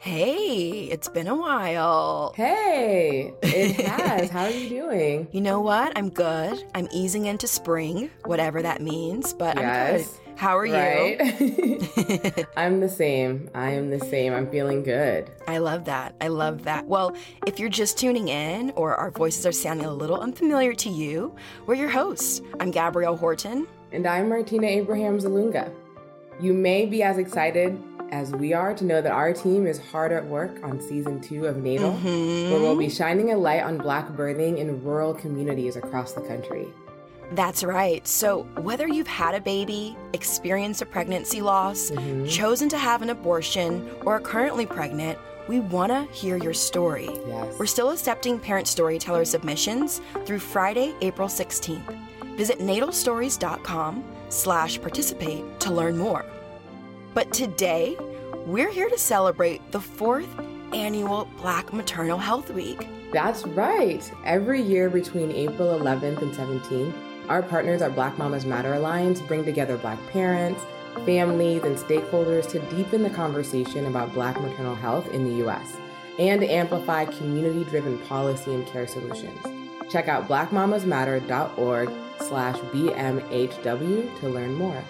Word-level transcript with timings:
Hey, 0.00 0.84
it's 0.92 1.08
been 1.08 1.26
a 1.26 1.34
while. 1.34 2.32
Hey, 2.36 3.34
it 3.42 3.80
has. 3.84 4.30
How 4.30 4.44
are 4.44 4.50
you 4.50 4.68
doing? 4.68 5.26
You 5.32 5.40
know 5.40 5.60
what? 5.60 5.92
I'm 5.98 6.08
good. 6.08 6.64
I'm 6.72 6.86
easing 6.92 7.26
into 7.26 7.48
spring, 7.48 8.08
whatever 8.24 8.62
that 8.62 8.80
means, 8.80 9.34
but 9.34 9.56
yes, 9.56 10.18
I'm 10.20 10.24
good. 10.24 10.38
How 10.38 10.56
are 10.56 10.62
right? 10.62 11.40
you? 11.40 12.46
I'm 12.56 12.78
the 12.78 12.88
same. 12.88 13.50
I 13.56 13.70
am 13.72 13.90
the 13.90 13.98
same. 13.98 14.32
I'm 14.32 14.48
feeling 14.48 14.84
good. 14.84 15.32
I 15.48 15.58
love 15.58 15.84
that. 15.86 16.14
I 16.20 16.28
love 16.28 16.62
that. 16.62 16.86
Well, 16.86 17.16
if 17.44 17.58
you're 17.58 17.68
just 17.68 17.98
tuning 17.98 18.28
in 18.28 18.70
or 18.76 18.94
our 18.94 19.10
voices 19.10 19.46
are 19.46 19.52
sounding 19.52 19.86
a 19.86 19.92
little 19.92 20.20
unfamiliar 20.20 20.74
to 20.74 20.88
you, 20.88 21.34
we're 21.66 21.74
your 21.74 21.88
hosts. 21.88 22.40
I'm 22.60 22.70
Gabrielle 22.70 23.16
Horton. 23.16 23.66
And 23.90 24.06
I'm 24.06 24.28
Martina 24.28 24.68
Abrahams 24.68 25.24
Ilunga. 25.24 25.72
You 26.40 26.52
may 26.52 26.86
be 26.86 27.02
as 27.02 27.18
excited 27.18 27.82
as 28.10 28.32
we 28.32 28.52
are 28.52 28.74
to 28.74 28.84
know 28.84 29.00
that 29.00 29.12
our 29.12 29.32
team 29.32 29.66
is 29.66 29.78
hard 29.78 30.12
at 30.12 30.24
work 30.26 30.58
on 30.62 30.80
season 30.80 31.20
two 31.20 31.46
of 31.46 31.58
Natal, 31.58 31.92
Mhm. 31.92 32.50
where 32.50 32.60
we'll 32.60 32.76
be 32.76 32.88
shining 32.88 33.32
a 33.32 33.36
light 33.36 33.62
on 33.62 33.78
Black 33.78 34.08
birthing 34.16 34.58
in 34.58 34.82
rural 34.82 35.14
communities 35.14 35.76
across 35.76 36.12
the 36.12 36.20
country. 36.22 36.68
That's 37.32 37.62
right. 37.62 38.06
So, 38.08 38.46
whether 38.62 38.88
you've 38.88 39.06
had 39.06 39.34
a 39.34 39.40
baby, 39.40 39.96
experienced 40.14 40.80
a 40.80 40.86
pregnancy 40.86 41.42
loss, 41.42 41.90
Mhm. 41.90 42.28
chosen 42.28 42.68
to 42.70 42.78
have 42.78 43.02
an 43.02 43.10
abortion, 43.10 43.86
or 44.06 44.14
are 44.14 44.20
currently 44.20 44.64
pregnant, 44.64 45.18
we 45.46 45.60
want 45.60 45.92
to 45.92 46.06
hear 46.12 46.38
your 46.38 46.54
story. 46.54 47.10
Yes. 47.26 47.54
We're 47.58 47.66
still 47.66 47.90
accepting 47.90 48.38
parent 48.38 48.66
storyteller 48.66 49.26
submissions 49.26 50.00
through 50.24 50.38
Friday, 50.38 50.94
April 51.02 51.28
16th. 51.28 51.94
Visit 52.36 52.60
natalstories.com 52.60 54.04
slash 54.30 54.80
participate 54.80 55.44
to 55.60 55.72
learn 55.72 55.98
more. 55.98 56.24
But 57.14 57.32
today, 57.32 57.96
we're 58.46 58.70
here 58.70 58.88
to 58.88 58.98
celebrate 58.98 59.72
the 59.72 59.80
fourth 59.80 60.28
annual 60.72 61.28
Black 61.40 61.72
Maternal 61.72 62.18
Health 62.18 62.50
Week. 62.50 62.86
That's 63.12 63.44
right. 63.46 64.10
Every 64.24 64.60
year 64.60 64.90
between 64.90 65.32
April 65.32 65.78
11th 65.78 66.20
and 66.22 66.32
17th, 66.32 66.92
our 67.28 67.42
partners 67.42 67.82
at 67.82 67.94
Black 67.94 68.18
Mamas 68.18 68.44
Matter 68.44 68.74
Alliance 68.74 69.20
bring 69.22 69.44
together 69.44 69.78
Black 69.78 69.98
parents, 70.08 70.62
families, 71.06 71.62
and 71.64 71.76
stakeholders 71.76 72.48
to 72.50 72.60
deepen 72.76 73.02
the 73.02 73.10
conversation 73.10 73.86
about 73.86 74.12
Black 74.12 74.40
maternal 74.40 74.74
health 74.74 75.08
in 75.12 75.24
the 75.24 75.36
U.S. 75.38 75.76
and 76.18 76.44
amplify 76.44 77.06
community 77.06 77.64
driven 77.64 77.98
policy 78.00 78.54
and 78.54 78.66
care 78.66 78.86
solutions. 78.86 79.40
Check 79.90 80.08
out 80.08 80.28
blackmamasmatter.org 80.28 81.90
slash 82.20 82.56
BMHW 82.56 84.20
to 84.20 84.28
learn 84.28 84.54
more. 84.54 84.84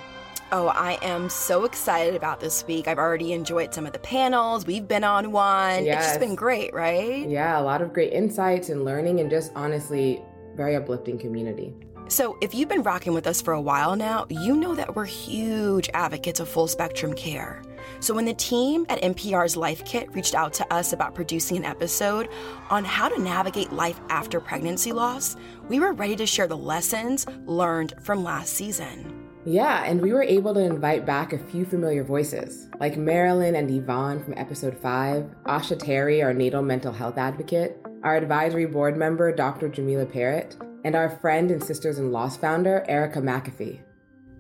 Oh, 0.51 0.69
I 0.69 0.99
am 1.03 1.29
so 1.29 1.65
excited 1.65 2.15
about 2.15 2.41
this 2.41 2.67
week. 2.67 2.89
I've 2.89 2.99
already 2.99 3.35
enjoyed 3.35 3.75
some 3.75 3.85
of 3.85 3.93
the 3.93 3.99
panels. 3.99 4.65
We've 4.65 4.89
been 4.89 5.05
on 5.05 5.31
one. 5.31 5.85
It's 5.85 6.07
just 6.07 6.21
been 6.21 6.35
great, 6.35 6.73
right? 6.73 7.29
Yeah, 7.29 7.61
a 7.61 7.63
lot 7.63 7.83
of 7.83 7.93
great 7.93 8.15
insights 8.15 8.71
and 8.71 8.83
learning, 8.83 9.21
and 9.21 9.29
just 9.29 9.53
honestly, 9.55 10.23
very 10.55 10.75
uplifting 10.75 11.19
community. 11.19 11.75
So, 12.09 12.39
if 12.41 12.55
you've 12.55 12.71
been 12.71 12.83
rocking 12.83 13.13
with 13.13 13.27
us 13.27 13.43
for 13.43 13.53
a 13.53 13.61
while 13.61 13.95
now, 13.95 14.25
you 14.31 14.57
know 14.57 14.75
that 14.75 14.97
we're 14.97 15.05
huge 15.05 15.91
advocates 15.93 16.41
of 16.41 16.49
full 16.49 16.67
spectrum 16.67 17.13
care. 17.13 17.63
So, 18.01 18.15
when 18.15 18.25
the 18.25 18.33
team 18.33 18.87
at 18.89 19.03
NPR's 19.03 19.55
Life 19.55 19.85
Kit 19.85 20.11
reached 20.15 20.35
out 20.35 20.55
to 20.55 20.73
us 20.73 20.95
about 20.95 21.15
producing 21.15 21.59
an 21.59 21.67
episode 21.67 22.31
on 22.71 22.87
how 22.87 23.11
to 23.11 23.21
navigate 23.21 23.71
life 23.71 24.01
after 24.09 24.41
pregnancy 24.41 24.93
loss, 24.93 25.37
we 25.69 25.79
were 25.79 25.93
ready 25.93 26.17
to 26.17 26.25
share 26.25 26.47
the 26.47 26.57
lessons 26.57 27.27
learned 27.45 27.93
from 28.01 28.25
last 28.25 28.55
season. 28.55 29.28
Yeah, 29.49 29.85
and 29.87 30.03
we 30.03 30.13
were 30.13 30.23
able 30.23 30.53
to 30.53 30.61
invite 30.61 31.07
back 31.07 31.33
a 31.33 31.39
few 31.39 31.65
familiar 31.65 32.05
voices, 32.05 32.69
like 32.81 32.99
Marilyn 32.99 33.57
and 33.57 33.71
Yvonne 33.71 34.23
from 34.23 34.35
episode 34.37 34.77
5, 34.77 35.25
Asha 35.47 35.79
Terry, 35.79 36.23
our 36.23 36.35
natal 36.35 36.61
mental 36.61 36.93
health 36.93 37.17
advocate, 37.17 37.81
our 38.03 38.15
advisory 38.15 38.67
board 38.67 38.99
member, 38.99 39.35
Dr. 39.35 39.71
Jamila 39.71 40.05
Perritt, 40.05 40.59
and 40.85 40.95
our 40.95 41.09
friend 41.09 41.51
and 41.51 41.65
Sisters 41.65 41.99
in 41.99 42.13
Loss 42.13 42.37
founder, 42.37 42.85
Erica 42.91 43.23
McAfee. 43.23 43.81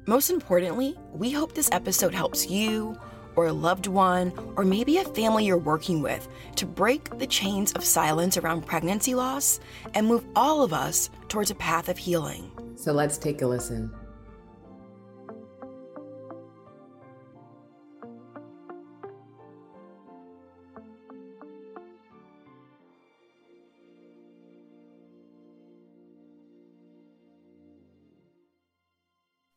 Most 0.07 0.29
importantly, 0.29 0.95
we 1.11 1.31
hope 1.31 1.55
this 1.55 1.71
episode 1.73 2.13
helps 2.15 2.51
you 2.51 2.95
or 3.35 3.47
a 3.47 3.53
loved 3.55 3.87
one 3.87 4.31
or 4.57 4.65
maybe 4.67 4.99
a 4.99 5.05
family 5.05 5.47
you're 5.47 5.57
working 5.57 6.03
with 6.03 6.29
to 6.57 6.67
break 6.67 7.17
the 7.17 7.27
chains 7.27 7.73
of 7.73 7.83
silence 7.83 8.37
around 8.37 8.67
pregnancy 8.67 9.15
loss 9.15 9.59
and 9.95 10.07
move 10.07 10.27
all 10.37 10.63
of 10.63 10.75
us 10.75 11.09
towards 11.29 11.51
a 11.51 11.55
path 11.55 11.89
of 11.89 11.97
healing. 11.97 12.53
So 12.77 12.93
let's 12.93 13.17
take 13.17 13.41
a 13.41 13.47
listen. 13.47 13.91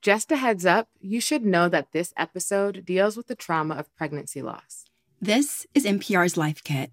Just 0.02 0.32
a 0.32 0.38
heads 0.38 0.66
up, 0.66 0.88
you 1.00 1.22
should 1.22 1.46
know 1.46 1.70
that 1.70 1.92
this 1.92 2.12
episode 2.18 2.86
deals 2.86 3.16
with 3.16 3.28
the 3.28 3.36
trauma 3.36 3.76
of 3.76 3.96
pregnancy 3.96 4.42
loss. 4.42 4.86
This 5.22 5.68
is 5.76 5.86
NPR's 5.86 6.36
Life 6.36 6.64
Kit. 6.64 6.92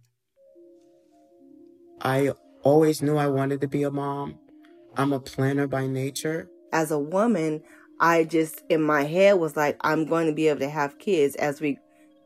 I 2.02 2.32
always 2.62 3.00
knew 3.00 3.16
I 3.16 3.28
wanted 3.28 3.62
to 3.62 3.66
be 3.66 3.82
a 3.82 3.90
mom. 3.90 4.38
I'm 4.94 5.14
a 5.14 5.20
planner 5.20 5.66
by 5.66 5.86
nature. 5.86 6.50
as 6.70 6.90
a 6.90 6.98
woman, 6.98 7.62
I 7.98 8.24
just 8.24 8.62
in 8.68 8.82
my 8.82 9.04
head 9.04 9.38
was 9.38 9.56
like, 9.56 9.78
I'm 9.80 10.04
going 10.04 10.26
to 10.26 10.34
be 10.34 10.48
able 10.48 10.60
to 10.60 10.68
have 10.68 10.98
kids 10.98 11.34
as 11.36 11.62
we 11.62 11.78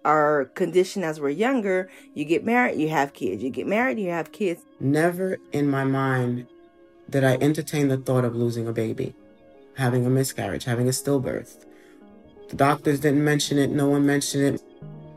are 0.04 0.46
conditioned 0.56 1.04
as 1.04 1.20
we're 1.20 1.28
younger. 1.28 1.88
You 2.14 2.24
get 2.24 2.44
married, 2.44 2.80
you 2.80 2.88
have 2.88 3.12
kids. 3.12 3.40
You 3.40 3.50
get 3.50 3.68
married, 3.68 4.00
you 4.00 4.10
have 4.10 4.32
kids. 4.32 4.64
Never 4.80 5.38
in 5.52 5.70
my 5.70 5.84
mind 5.84 6.48
did 7.08 7.22
I 7.22 7.36
entertain 7.36 7.86
the 7.86 7.98
thought 7.98 8.24
of 8.24 8.34
losing 8.34 8.66
a 8.66 8.72
baby, 8.72 9.14
having 9.76 10.06
a 10.06 10.10
miscarriage, 10.10 10.64
having 10.64 10.88
a 10.88 10.92
stillbirth. 10.92 11.64
The 12.48 12.56
doctors 12.56 13.00
didn't 13.00 13.24
mention 13.24 13.58
it, 13.58 13.70
no 13.70 13.88
one 13.88 14.04
mentioned 14.04 14.56
it. 14.56 14.62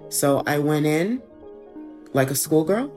So 0.10 0.44
I 0.48 0.60
went 0.60 0.86
in 0.86 1.22
like 2.14 2.32
a 2.32 2.36
schoolgirl. 2.36 2.92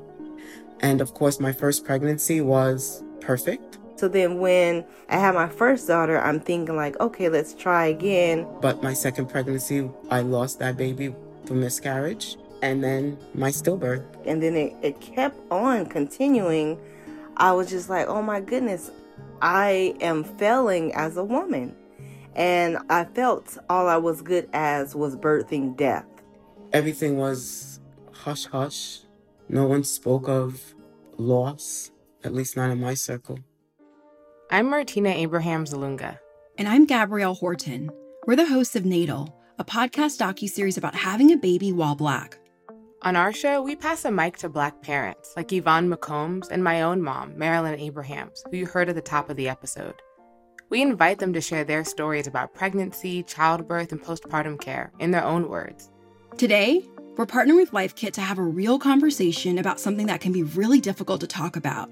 And 0.81 1.01
of 1.01 1.13
course, 1.15 1.41
my 1.41 1.53
first 1.53 1.85
pregnancy 1.85 2.41
was 2.41 3.03
perfect. 3.21 3.79
So 3.97 4.07
then 4.07 4.39
when 4.39 4.85
I 5.09 5.17
had 5.17 5.35
my 5.35 5.49
first 5.49 5.89
daughter, 5.89 6.21
I'm 6.21 6.39
thinking 6.39 6.77
like, 6.77 6.99
okay, 7.01 7.29
let's 7.29 7.53
try 7.53 7.87
again. 7.87 8.47
But 8.61 8.81
my 8.81 8.95
second 8.95 9.27
pregnancy, 9.29 9.91
I 10.09 10.21
lost 10.21 10.61
that 10.61 10.77
baby 10.77 11.13
through 11.47 11.57
miscarriage. 11.57 12.37
And 12.63 12.83
then 12.83 13.19
my 13.35 13.51
stillbirth. 13.51 14.05
And 14.25 14.41
then 14.41 14.55
it, 14.55 14.77
it 14.83 15.01
kept 15.01 15.37
on 15.51 15.87
continuing. 15.87 16.79
I 17.37 17.53
was 17.53 17.71
just 17.71 17.89
like, 17.89 18.07
oh 18.07 18.23
my 18.23 18.41
goodness, 18.41 18.93
I 19.41 19.95
am 20.01 20.25
failing 20.25 20.95
as 20.95 21.17
a 21.17 21.25
woman. 21.25 21.75
And 22.35 22.79
I 22.89 23.05
felt 23.05 23.59
all 23.69 23.89
I 23.89 23.97
was 23.97 24.23
good 24.23 24.49
as 24.53 24.95
was 24.95 25.17
birthing 25.17 25.77
death. 25.77 26.05
everything 26.73 27.17
was 27.17 27.81
hush 28.13 28.47
hush. 28.47 29.01
No 29.49 29.67
one 29.67 29.83
spoke 29.85 30.29
of 30.29 30.75
loss, 31.17 31.91
at 32.23 32.35
least 32.35 32.57
not 32.57 32.71
in 32.71 32.81
my 32.81 32.95
circle. 32.95 33.39
I'm 34.51 34.69
Martina 34.71 35.11
Abrahams 35.11 35.73
Ilunga. 35.73 36.19
And 36.59 36.69
I'm 36.69 36.85
Gabrielle 36.85 37.35
Horton. 37.35 37.91
We're 38.27 38.37
the 38.37 38.47
hosts 38.47 38.77
of 38.77 38.85
Natal, 38.85 39.35
a 39.59 39.65
podcast 39.65 40.19
docuseries 40.21 40.77
about 40.77 40.95
having 40.95 41.33
a 41.33 41.37
baby 41.37 41.73
while 41.73 41.95
black. 41.95 42.39
On 43.03 43.15
our 43.15 43.33
show, 43.33 43.63
we 43.63 43.77
pass 43.77 44.05
a 44.05 44.11
mic 44.11 44.39
to 44.39 44.49
Black 44.49 44.83
parents 44.83 45.33
like 45.37 45.53
Yvonne 45.53 45.89
McCombs 45.89 46.51
and 46.51 46.65
my 46.65 46.83
own 46.83 47.01
mom, 47.01 47.39
Marilyn 47.39 47.79
Abrahams, 47.79 48.43
who 48.51 48.57
you 48.57 48.67
heard 48.67 48.89
at 48.89 48.97
the 48.97 49.01
top 49.01 49.31
of 49.31 49.37
the 49.37 49.49
episode. 49.49 49.95
We 50.69 50.83
invite 50.83 51.21
them 51.21 51.33
to 51.33 51.41
share 51.41 51.63
their 51.63 51.85
stories 51.85 52.27
about 52.27 52.55
pregnancy, 52.55 53.23
childbirth, 53.23 53.93
and 53.93 54.03
postpartum 54.03 54.61
care 54.61 54.91
in 54.99 55.13
their 55.13 55.23
own 55.23 55.49
words. 55.49 55.91
Today, 56.39 56.85
we're 57.17 57.25
partnering 57.25 57.57
with 57.57 57.73
Life 57.73 57.95
Kit 57.95 58.15
to 58.15 58.21
have 58.21 58.39
a 58.39 58.43
real 58.43 58.81
conversation 58.81 59.59
about 59.59 59.79
something 59.79 60.07
that 60.09 60.21
can 60.21 60.33
be 60.33 60.43
really 60.43 60.81
difficult 60.81 61.21
to 61.21 61.29
talk 61.29 61.55
about, 61.55 61.89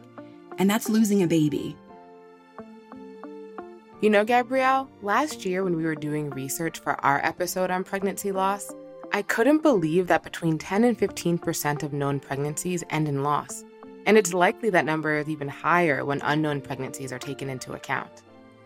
and 0.59 0.69
that's 0.69 0.89
losing 0.89 1.23
a 1.23 1.29
baby. 1.29 1.77
You 4.01 4.11
know, 4.11 4.25
Gabrielle, 4.25 4.91
last 5.03 5.47
year 5.47 5.63
when 5.63 5.77
we 5.77 5.85
were 5.85 5.95
doing 5.95 6.31
research 6.31 6.81
for 6.81 7.01
our 7.05 7.25
episode 7.25 7.71
on 7.71 7.85
pregnancy 7.85 8.33
loss, 8.33 8.73
I 9.13 9.23
couldn't 9.23 9.63
believe 9.63 10.07
that 10.09 10.23
between 10.23 10.59
10 10.59 10.85
and 10.85 10.99
15% 10.99 11.83
of 11.83 11.93
known 11.93 12.21
pregnancies 12.21 12.85
end 12.91 13.09
in 13.09 13.23
loss. 13.23 13.65
And 14.05 14.17
it's 14.17 14.35
likely 14.35 14.71
that 14.71 14.85
number 14.85 15.19
is 15.19 15.29
even 15.29 15.49
higher 15.49 16.05
when 16.05 16.21
unknown 16.23 16.61
pregnancies 16.61 17.13
are 17.13 17.19
taken 17.19 17.49
into 17.49 17.73
account. 17.73 18.23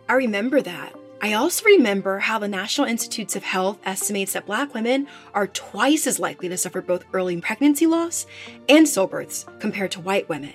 I 0.08 0.14
remember 0.14 0.60
that. 0.62 0.94
I 1.22 1.34
also 1.34 1.64
remember 1.66 2.18
how 2.18 2.38
the 2.38 2.48
National 2.48 2.86
Institutes 2.86 3.36
of 3.36 3.42
Health 3.42 3.78
estimates 3.84 4.32
that 4.32 4.46
black 4.46 4.72
women 4.74 5.06
are 5.34 5.46
twice 5.48 6.06
as 6.06 6.18
likely 6.18 6.48
to 6.48 6.56
suffer 6.56 6.80
both 6.80 7.04
early 7.12 7.40
pregnancy 7.40 7.86
loss 7.86 8.26
and 8.68 8.86
stillbirths 8.86 9.46
compared 9.60 9.90
to 9.92 10.00
white 10.00 10.28
women. 10.28 10.54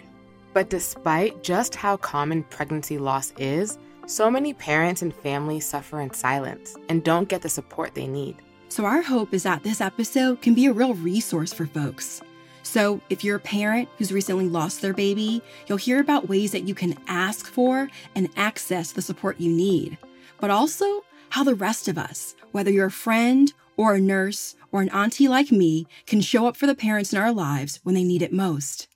But 0.54 0.70
despite 0.70 1.44
just 1.44 1.76
how 1.76 1.98
common 1.98 2.44
pregnancy 2.44 2.98
loss 2.98 3.32
is, 3.38 3.78
so 4.08 4.32
many 4.32 4.54
parents 4.54 5.02
and 5.02 5.14
families 5.14 5.66
suffer 5.66 6.02
in 6.02 6.14
silence 6.14 6.76
and 6.90 7.04
don't 7.04 7.30
get 7.30 7.42
the 7.42 7.50
support 7.50 7.94
they 7.94 8.08
need. 8.08 8.38
So, 8.68 8.86
our 8.86 9.02
hope 9.02 9.34
is 9.34 9.44
that 9.44 9.64
this 9.64 9.80
episode 9.80 10.42
can 10.42 10.54
be 10.54 10.66
a 10.66 10.74
real 10.74 10.96
resource 10.96 11.54
for 11.54 11.66
folks. 11.66 12.22
So, 12.64 13.00
if 13.10 13.24
you're 13.24 13.38
a 13.38 13.40
parent 13.40 13.88
who's 13.98 14.12
recently 14.12 14.48
lost 14.50 14.82
their 14.82 14.94
baby, 14.94 15.42
you'll 15.68 15.78
hear 15.78 16.00
about 16.00 16.28
ways 16.28 16.52
that 16.52 16.68
you 16.68 16.76
can 16.76 16.98
ask 17.08 17.46
for 17.46 17.90
and 18.16 18.30
access 18.36 18.92
the 18.92 19.02
support 19.02 19.40
you 19.40 19.52
need, 19.52 19.98
but 20.42 20.50
also 20.50 21.04
how 21.30 21.44
the 21.44 21.56
rest 21.56 21.88
of 21.88 21.98
us, 21.98 22.36
whether 22.52 22.72
you're 22.72 22.88
a 22.88 22.92
friend 22.92 23.54
or 23.78 23.94
a 23.94 24.02
nurse 24.02 24.56
or 24.72 24.82
an 24.82 24.90
auntie 24.90 25.28
like 25.28 25.52
me, 25.52 25.86
can 26.06 26.22
show 26.22 26.48
up 26.48 26.58
for 26.58 26.66
the 26.66 26.76
parents 26.76 27.14
in 27.14 27.20
our 27.20 27.32
lives 27.32 27.80
when 27.84 27.96
they 27.96 28.04
need 28.04 28.22
it 28.22 28.34
most. 28.34 28.88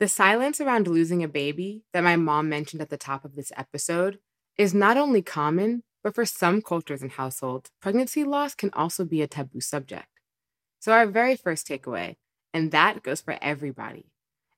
The 0.00 0.08
silence 0.08 0.60
around 0.60 0.88
losing 0.88 1.22
a 1.22 1.28
baby 1.28 1.84
that 1.92 2.02
my 2.02 2.16
mom 2.16 2.48
mentioned 2.48 2.80
at 2.80 2.88
the 2.88 2.96
top 2.96 3.24
of 3.24 3.36
this 3.36 3.52
episode 3.56 4.18
is 4.56 4.72
not 4.72 4.96
only 4.96 5.20
common, 5.20 5.82
but 6.02 6.14
for 6.14 6.24
some 6.24 6.62
cultures 6.62 7.02
and 7.02 7.12
households, 7.12 7.70
pregnancy 7.80 8.24
loss 8.24 8.54
can 8.54 8.70
also 8.72 9.04
be 9.04 9.22
a 9.22 9.26
taboo 9.26 9.60
subject. 9.60 10.08
So, 10.78 10.92
our 10.92 11.06
very 11.06 11.36
first 11.36 11.66
takeaway, 11.66 12.16
and 12.54 12.70
that 12.70 13.02
goes 13.02 13.20
for 13.20 13.36
everybody, 13.42 14.06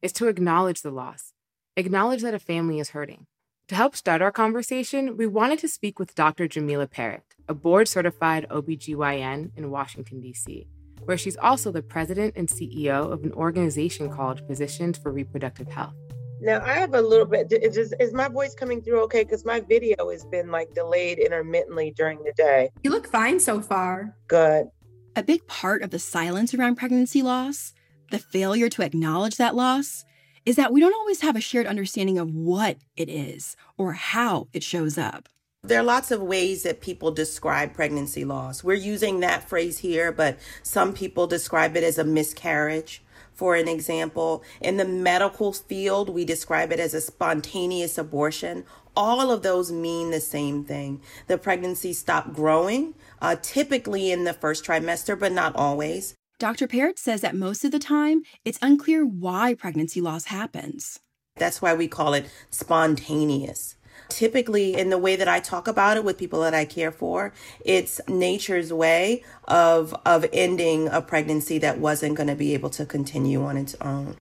is 0.00 0.12
to 0.14 0.28
acknowledge 0.28 0.82
the 0.82 0.90
loss, 0.90 1.32
acknowledge 1.76 2.22
that 2.22 2.34
a 2.34 2.38
family 2.38 2.78
is 2.78 2.90
hurting. 2.90 3.26
To 3.68 3.74
help 3.74 3.96
start 3.96 4.20
our 4.20 4.32
conversation, 4.32 5.16
we 5.16 5.26
wanted 5.26 5.58
to 5.60 5.68
speak 5.68 5.98
with 5.98 6.14
Dr. 6.14 6.46
Jamila 6.46 6.86
Perritt, 6.86 7.34
a 7.48 7.54
board 7.54 7.88
certified 7.88 8.46
OBGYN 8.50 9.50
in 9.56 9.70
Washington, 9.70 10.20
D.C., 10.20 10.66
where 11.04 11.16
she's 11.16 11.36
also 11.36 11.72
the 11.72 11.82
president 11.82 12.34
and 12.36 12.48
CEO 12.48 13.10
of 13.10 13.24
an 13.24 13.32
organization 13.32 14.10
called 14.10 14.46
Physicians 14.46 14.98
for 14.98 15.10
Reproductive 15.10 15.68
Health. 15.68 15.94
Now 16.42 16.60
I 16.64 16.72
have 16.74 16.92
a 16.94 17.00
little 17.00 17.24
bit. 17.24 17.52
Is, 17.52 17.94
is 18.00 18.12
my 18.12 18.26
voice 18.26 18.52
coming 18.52 18.82
through 18.82 19.04
okay? 19.04 19.22
Because 19.22 19.44
my 19.44 19.60
video 19.60 20.10
has 20.10 20.24
been 20.24 20.50
like 20.50 20.74
delayed 20.74 21.20
intermittently 21.20 21.92
during 21.96 22.18
the 22.24 22.32
day. 22.36 22.70
You 22.82 22.90
look 22.90 23.06
fine 23.06 23.38
so 23.38 23.60
far. 23.60 24.16
Good. 24.26 24.66
A 25.14 25.22
big 25.22 25.46
part 25.46 25.82
of 25.82 25.90
the 25.90 26.00
silence 26.00 26.52
around 26.52 26.76
pregnancy 26.76 27.22
loss, 27.22 27.74
the 28.10 28.18
failure 28.18 28.68
to 28.70 28.82
acknowledge 28.82 29.36
that 29.36 29.54
loss, 29.54 30.04
is 30.44 30.56
that 30.56 30.72
we 30.72 30.80
don't 30.80 30.94
always 30.94 31.20
have 31.20 31.36
a 31.36 31.40
shared 31.40 31.68
understanding 31.68 32.18
of 32.18 32.34
what 32.34 32.78
it 32.96 33.08
is 33.08 33.56
or 33.78 33.92
how 33.92 34.48
it 34.52 34.64
shows 34.64 34.98
up. 34.98 35.28
There 35.62 35.78
are 35.78 35.84
lots 35.84 36.10
of 36.10 36.20
ways 36.20 36.64
that 36.64 36.80
people 36.80 37.12
describe 37.12 37.72
pregnancy 37.72 38.24
loss. 38.24 38.64
We're 38.64 38.74
using 38.74 39.20
that 39.20 39.48
phrase 39.48 39.78
here, 39.78 40.10
but 40.10 40.38
some 40.64 40.92
people 40.92 41.28
describe 41.28 41.76
it 41.76 41.84
as 41.84 41.98
a 41.98 42.04
miscarriage. 42.04 43.01
For 43.34 43.56
an 43.56 43.68
example, 43.68 44.42
in 44.60 44.76
the 44.76 44.84
medical 44.84 45.52
field, 45.52 46.08
we 46.08 46.24
describe 46.24 46.72
it 46.72 46.80
as 46.80 46.94
a 46.94 47.00
spontaneous 47.00 47.98
abortion. 47.98 48.64
All 48.96 49.30
of 49.30 49.42
those 49.42 49.72
mean 49.72 50.10
the 50.10 50.20
same 50.20 50.64
thing. 50.64 51.00
The 51.26 51.38
pregnancy 51.38 51.92
stopped 51.92 52.34
growing, 52.34 52.94
uh, 53.20 53.36
typically 53.40 54.12
in 54.12 54.24
the 54.24 54.34
first 54.34 54.64
trimester, 54.64 55.18
but 55.18 55.32
not 55.32 55.56
always. 55.56 56.14
Dr. 56.38 56.66
Perritt 56.66 56.98
says 56.98 57.20
that 57.20 57.36
most 57.36 57.64
of 57.64 57.70
the 57.70 57.78
time, 57.78 58.22
it's 58.44 58.58
unclear 58.60 59.06
why 59.06 59.54
pregnancy 59.54 60.00
loss 60.00 60.24
happens. 60.26 60.98
That's 61.36 61.62
why 61.62 61.72
we 61.74 61.88
call 61.88 62.14
it 62.14 62.26
spontaneous. 62.50 63.76
Typically, 64.08 64.74
in 64.74 64.90
the 64.90 64.98
way 64.98 65.16
that 65.16 65.28
I 65.28 65.40
talk 65.40 65.68
about 65.68 65.96
it 65.96 66.04
with 66.04 66.18
people 66.18 66.40
that 66.42 66.54
I 66.54 66.64
care 66.64 66.92
for, 66.92 67.32
it's 67.64 68.00
nature's 68.08 68.72
way 68.72 69.22
of 69.48 69.94
of 70.06 70.26
ending 70.32 70.88
a 70.88 71.00
pregnancy 71.00 71.58
that 71.58 71.78
wasn't 71.78 72.16
going 72.16 72.28
to 72.28 72.34
be 72.34 72.54
able 72.54 72.70
to 72.70 72.86
continue 72.86 73.42
on 73.42 73.56
its 73.56 73.74
own. 73.80 74.16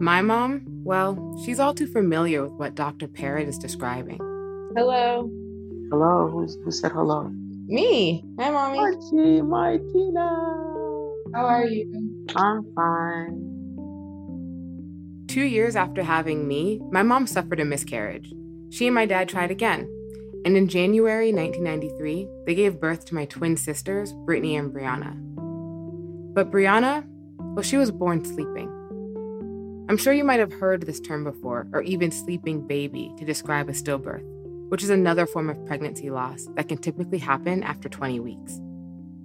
My 0.00 0.20
mom, 0.20 0.64
well, 0.84 1.40
she's 1.44 1.60
all 1.60 1.74
too 1.74 1.86
familiar 1.86 2.42
with 2.42 2.52
what 2.54 2.74
Dr. 2.74 3.06
Perritt 3.06 3.48
is 3.48 3.56
describing. 3.56 4.18
Hello. 4.76 5.30
Hello. 5.90 6.28
Who's, 6.28 6.56
who 6.64 6.72
said 6.72 6.90
hello? 6.90 7.30
Me. 7.66 8.24
Hi, 8.40 8.50
mommy. 8.50 8.78
Archie, 8.78 9.42
Martina. 9.42 10.28
How 11.34 11.46
are 11.46 11.66
you? 11.66 12.26
I'm 12.34 12.64
fine. 12.74 13.52
Two 15.28 15.44
years 15.44 15.76
after 15.76 16.02
having 16.02 16.48
me, 16.48 16.80
my 16.90 17.02
mom 17.02 17.26
suffered 17.26 17.60
a 17.60 17.64
miscarriage. 17.64 18.32
She 18.72 18.86
and 18.86 18.94
my 18.94 19.06
dad 19.06 19.28
tried 19.28 19.50
again. 19.50 19.88
And 20.44 20.56
in 20.56 20.66
January 20.66 21.32
1993, 21.32 22.28
they 22.46 22.54
gave 22.54 22.80
birth 22.80 23.04
to 23.06 23.14
my 23.14 23.26
twin 23.26 23.56
sisters, 23.56 24.12
Brittany 24.12 24.56
and 24.56 24.72
Brianna. 24.72 25.14
But 26.34 26.50
Brianna, 26.50 27.04
well, 27.38 27.62
she 27.62 27.76
was 27.76 27.92
born 27.92 28.24
sleeping. 28.24 28.68
I'm 29.88 29.96
sure 29.96 30.12
you 30.12 30.24
might 30.24 30.40
have 30.40 30.52
heard 30.52 30.82
this 30.82 31.00
term 31.00 31.22
before, 31.22 31.68
or 31.72 31.82
even 31.82 32.10
sleeping 32.10 32.66
baby, 32.66 33.12
to 33.18 33.24
describe 33.24 33.68
a 33.68 33.72
stillbirth 33.72 34.32
which 34.72 34.82
is 34.82 34.88
another 34.88 35.26
form 35.26 35.50
of 35.50 35.66
pregnancy 35.66 36.08
loss 36.08 36.48
that 36.54 36.66
can 36.66 36.78
typically 36.78 37.18
happen 37.18 37.62
after 37.62 37.90
20 37.90 38.20
weeks. 38.20 38.58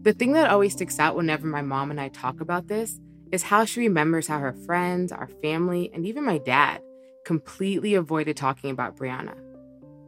The 0.01 0.11
thing 0.11 0.33
that 0.33 0.49
always 0.49 0.73
sticks 0.73 0.99
out 0.99 1.15
whenever 1.15 1.47
my 1.47 1.61
mom 1.61 1.89
and 1.89 2.01
I 2.01 2.09
talk 2.09 2.41
about 2.41 2.67
this 2.67 2.99
is 3.31 3.43
how 3.43 3.63
she 3.63 3.79
remembers 3.79 4.27
how 4.27 4.39
her 4.39 4.51
friends, 4.65 5.13
our 5.13 5.29
family, 5.41 5.89
and 5.93 6.05
even 6.05 6.25
my 6.25 6.37
dad 6.37 6.81
completely 7.27 7.93
avoided 7.93 8.37
talking 8.37 8.69
about 8.69 8.95
Brianna. 8.95 9.35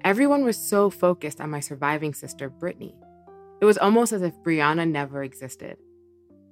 Everyone 0.05 0.45
was 0.45 0.57
so 0.57 0.89
focused 0.89 1.41
on 1.41 1.49
my 1.49 1.59
surviving 1.59 2.13
sister, 2.13 2.49
Brittany. 2.49 2.95
It 3.59 3.65
was 3.65 3.77
almost 3.77 4.13
as 4.13 4.21
if 4.21 4.41
Brianna 4.41 4.89
never 4.89 5.21
existed. 5.21 5.75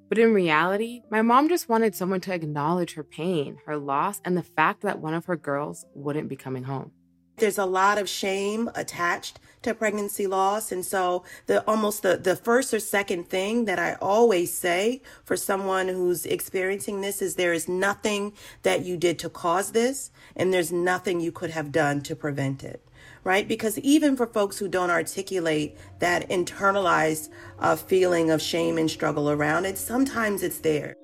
But 0.09 0.17
in 0.17 0.33
reality, 0.33 1.03
my 1.09 1.21
mom 1.21 1.47
just 1.47 1.69
wanted 1.69 1.95
someone 1.95 2.19
to 2.19 2.33
acknowledge 2.33 2.95
her 2.95 3.03
pain, 3.05 3.59
her 3.65 3.77
loss, 3.77 4.19
and 4.25 4.35
the 4.35 4.43
fact 4.43 4.81
that 4.81 4.99
one 4.99 5.13
of 5.13 5.23
her 5.27 5.37
girls 5.37 5.85
wouldn't 5.95 6.27
be 6.27 6.35
coming 6.35 6.63
home. 6.63 6.91
There's 7.37 7.59
a 7.59 7.65
lot 7.65 7.99
of 7.99 8.09
shame 8.09 8.69
attached 8.73 9.39
to 9.61 9.73
pregnancy 9.73 10.27
loss. 10.27 10.71
And 10.71 10.83
so 10.85 11.23
the 11.45 11.63
almost 11.67 12.01
the, 12.01 12.17
the 12.17 12.35
first 12.35 12.73
or 12.73 12.79
second 12.79 13.29
thing 13.29 13.65
that 13.65 13.79
I 13.79 13.93
always 14.01 14.53
say 14.53 15.01
for 15.23 15.35
someone 15.35 15.87
who's 15.87 16.25
experiencing 16.25 17.01
this 17.01 17.21
is 17.21 17.35
there 17.35 17.53
is 17.53 17.67
nothing 17.67 18.33
that 18.63 18.85
you 18.85 18.97
did 18.97 19.19
to 19.19 19.29
cause 19.29 19.71
this 19.71 20.09
and 20.35 20.53
there's 20.53 20.71
nothing 20.71 21.19
you 21.19 21.31
could 21.31 21.51
have 21.51 21.71
done 21.71 22.01
to 22.01 22.15
prevent 22.15 22.63
it. 22.63 22.83
Right? 23.23 23.47
Because 23.47 23.77
even 23.79 24.15
for 24.15 24.25
folks 24.25 24.57
who 24.57 24.69
don't 24.69 24.89
articulate 24.89 25.77
that 25.99 26.29
internalized 26.29 27.29
uh, 27.59 27.75
feeling 27.75 28.31
of 28.31 28.41
shame 28.41 28.77
and 28.77 28.89
struggle 28.89 29.29
around 29.29 29.65
it, 29.65 29.77
sometimes 29.77 30.43
it's 30.43 30.59
there. 30.59 30.95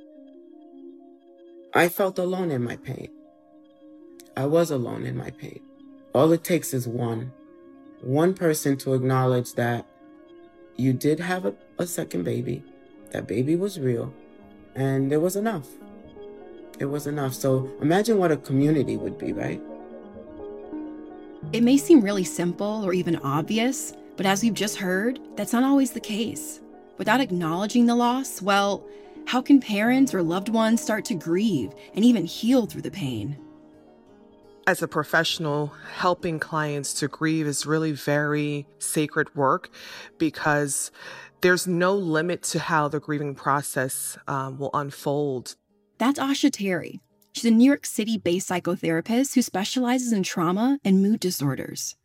I 1.74 1.90
felt 1.90 2.18
alone 2.18 2.50
in 2.50 2.64
my 2.64 2.78
pain. 2.78 3.10
I 4.38 4.46
was 4.46 4.72
alone 4.72 5.06
in 5.06 5.18
my 5.18 5.32
pain. 5.32 5.60
All 6.14 6.32
it 6.32 6.44
takes 6.44 6.74
is 6.74 6.88
one. 6.88 7.32
One 8.02 8.36
person 8.36 8.78
to 8.78 8.94
acknowledge 8.94 9.54
that 9.54 9.88
you 10.76 10.94
did 10.94 11.20
have 11.20 11.46
a, 11.46 11.56
a 11.80 11.88
second 11.88 12.24
baby, 12.24 12.64
that 13.12 13.28
baby 13.28 13.56
was 13.56 13.80
real, 13.80 14.14
and 14.76 15.12
it 15.12 15.18
was 15.18 15.36
enough. 15.36 15.68
It 16.80 16.86
was 16.86 17.08
enough. 17.08 17.34
So 17.34 17.72
imagine 17.82 18.18
what 18.18 18.32
a 18.32 18.38
community 18.38 18.96
would 18.96 19.18
be, 19.18 19.34
right? 19.34 19.62
It 21.52 21.64
may 21.64 21.78
seem 21.78 22.02
really 22.02 22.24
simple 22.24 22.84
or 22.86 22.94
even 22.94 23.16
obvious, 23.18 23.94
but 24.16 24.26
as 24.26 24.44
we've 24.44 24.54
just 24.54 24.78
heard, 24.78 25.20
that's 25.36 25.54
not 25.54 25.64
always 25.64 25.92
the 25.92 26.00
case. 26.00 26.62
Without 26.98 27.22
acknowledging 27.22 27.86
the 27.86 27.96
loss, 27.96 28.42
well, 28.42 28.86
how 29.26 29.42
can 29.42 29.60
parents 29.60 30.14
or 30.14 30.22
loved 30.22 30.50
ones 30.50 30.82
start 30.82 31.06
to 31.06 31.16
grieve 31.16 31.74
and 31.96 32.06
even 32.06 32.26
heal 32.26 32.66
through 32.66 32.84
the 32.84 32.92
pain? 32.92 33.38
As 34.66 34.82
a 34.82 34.88
professional, 34.88 35.74
helping 35.96 36.40
clients 36.40 36.94
to 36.96 37.08
grieve 37.08 37.48
is 37.48 37.66
really 37.66 37.92
very 37.92 38.66
sacred 38.80 39.34
work 39.36 39.70
because 40.18 40.92
there's 41.42 41.68
no 41.68 41.94
limit 41.96 42.42
to 42.44 42.60
how 42.60 42.88
the 42.88 43.00
grieving 43.00 43.36
process 43.36 44.18
um, 44.28 44.58
will 44.58 44.70
unfold. 44.74 45.56
That's 45.98 46.20
Asha 46.20 46.52
Terry. 46.52 47.02
She's 47.34 47.46
a 47.46 47.52
New 47.52 47.66
York 47.66 47.86
City 47.86 48.18
based 48.18 48.50
psychotherapist 48.50 49.36
who 49.36 49.42
specializes 49.42 50.14
in 50.14 50.24
trauma 50.24 50.80
and 50.86 51.02
mood 51.02 51.20
disorders. 51.20 51.96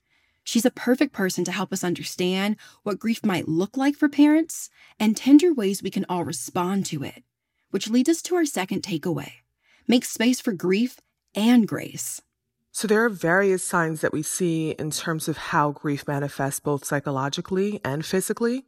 She's 0.43 0.65
a 0.65 0.71
perfect 0.71 1.12
person 1.12 1.45
to 1.45 1.53
help 1.53 1.73
us 1.73 1.85
understand 1.85 2.57
what 2.83 2.99
grief 2.99 3.25
might 3.25 3.49
look 3.49 3.77
like 3.77 3.95
for 3.95 4.09
parents 4.09 4.71
and 4.99 5.17
tender 5.17 5.53
ways 5.53 5.83
we 5.83 5.91
can 5.91 6.07
all 6.09 6.25
respond 6.25 6.87
to 6.87 7.05
it, 7.05 7.23
which 7.71 7.91
leads 7.91 8.09
us 8.09 8.23
to 8.23 8.35
our 8.35 8.47
second 8.47 8.83
takeaway 8.83 9.33
make 9.87 10.05
space 10.05 10.38
for 10.38 10.53
grief 10.53 10.99
and 11.35 11.67
grace. 11.67 12.21
So 12.78 12.87
there 12.87 13.04
are 13.04 13.08
various 13.08 13.64
signs 13.64 14.02
that 14.02 14.12
we 14.12 14.23
see 14.23 14.70
in 14.78 14.92
terms 14.92 15.26
of 15.26 15.37
how 15.37 15.73
grief 15.73 16.06
manifests 16.06 16.61
both 16.61 16.85
psychologically 16.85 17.80
and 17.85 18.06
physically. 18.06 18.66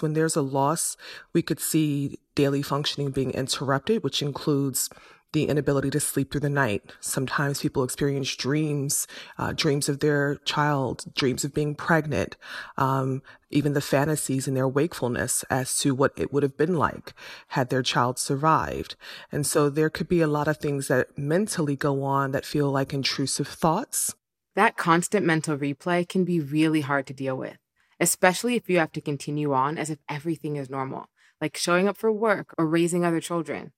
When 0.00 0.14
there's 0.14 0.36
a 0.36 0.40
loss, 0.40 0.96
we 1.34 1.42
could 1.42 1.60
see 1.60 2.18
daily 2.34 2.62
functioning 2.62 3.10
being 3.10 3.32
interrupted, 3.32 4.02
which 4.02 4.22
includes 4.22 4.88
the 5.32 5.44
inability 5.44 5.90
to 5.90 6.00
sleep 6.00 6.30
through 6.30 6.40
the 6.40 6.48
night. 6.48 6.92
Sometimes 7.00 7.60
people 7.60 7.84
experience 7.84 8.34
dreams, 8.36 9.06
uh, 9.38 9.52
dreams 9.52 9.88
of 9.88 10.00
their 10.00 10.36
child, 10.44 11.04
dreams 11.14 11.44
of 11.44 11.54
being 11.54 11.74
pregnant, 11.74 12.36
um, 12.76 13.22
even 13.50 13.72
the 13.72 13.80
fantasies 13.80 14.46
in 14.46 14.54
their 14.54 14.68
wakefulness 14.68 15.44
as 15.50 15.78
to 15.78 15.94
what 15.94 16.12
it 16.16 16.32
would 16.32 16.42
have 16.42 16.56
been 16.56 16.74
like 16.74 17.14
had 17.48 17.70
their 17.70 17.82
child 17.82 18.18
survived. 18.18 18.96
And 19.30 19.46
so 19.46 19.68
there 19.68 19.90
could 19.90 20.08
be 20.08 20.20
a 20.20 20.26
lot 20.26 20.48
of 20.48 20.58
things 20.58 20.88
that 20.88 21.16
mentally 21.16 21.76
go 21.76 22.02
on 22.02 22.32
that 22.32 22.46
feel 22.46 22.70
like 22.70 22.92
intrusive 22.92 23.48
thoughts. 23.48 24.14
That 24.54 24.76
constant 24.76 25.24
mental 25.24 25.56
replay 25.56 26.08
can 26.08 26.24
be 26.24 26.40
really 26.40 26.82
hard 26.82 27.06
to 27.06 27.14
deal 27.14 27.36
with, 27.36 27.56
especially 27.98 28.56
if 28.56 28.68
you 28.68 28.78
have 28.78 28.92
to 28.92 29.00
continue 29.00 29.52
on 29.54 29.78
as 29.78 29.88
if 29.88 29.98
everything 30.08 30.56
is 30.56 30.68
normal 30.68 31.06
like 31.42 31.56
showing 31.56 31.88
up 31.88 31.96
for 31.96 32.10
work 32.10 32.54
or 32.56 32.66
raising 32.66 33.04
other 33.04 33.20
children. 33.20 33.72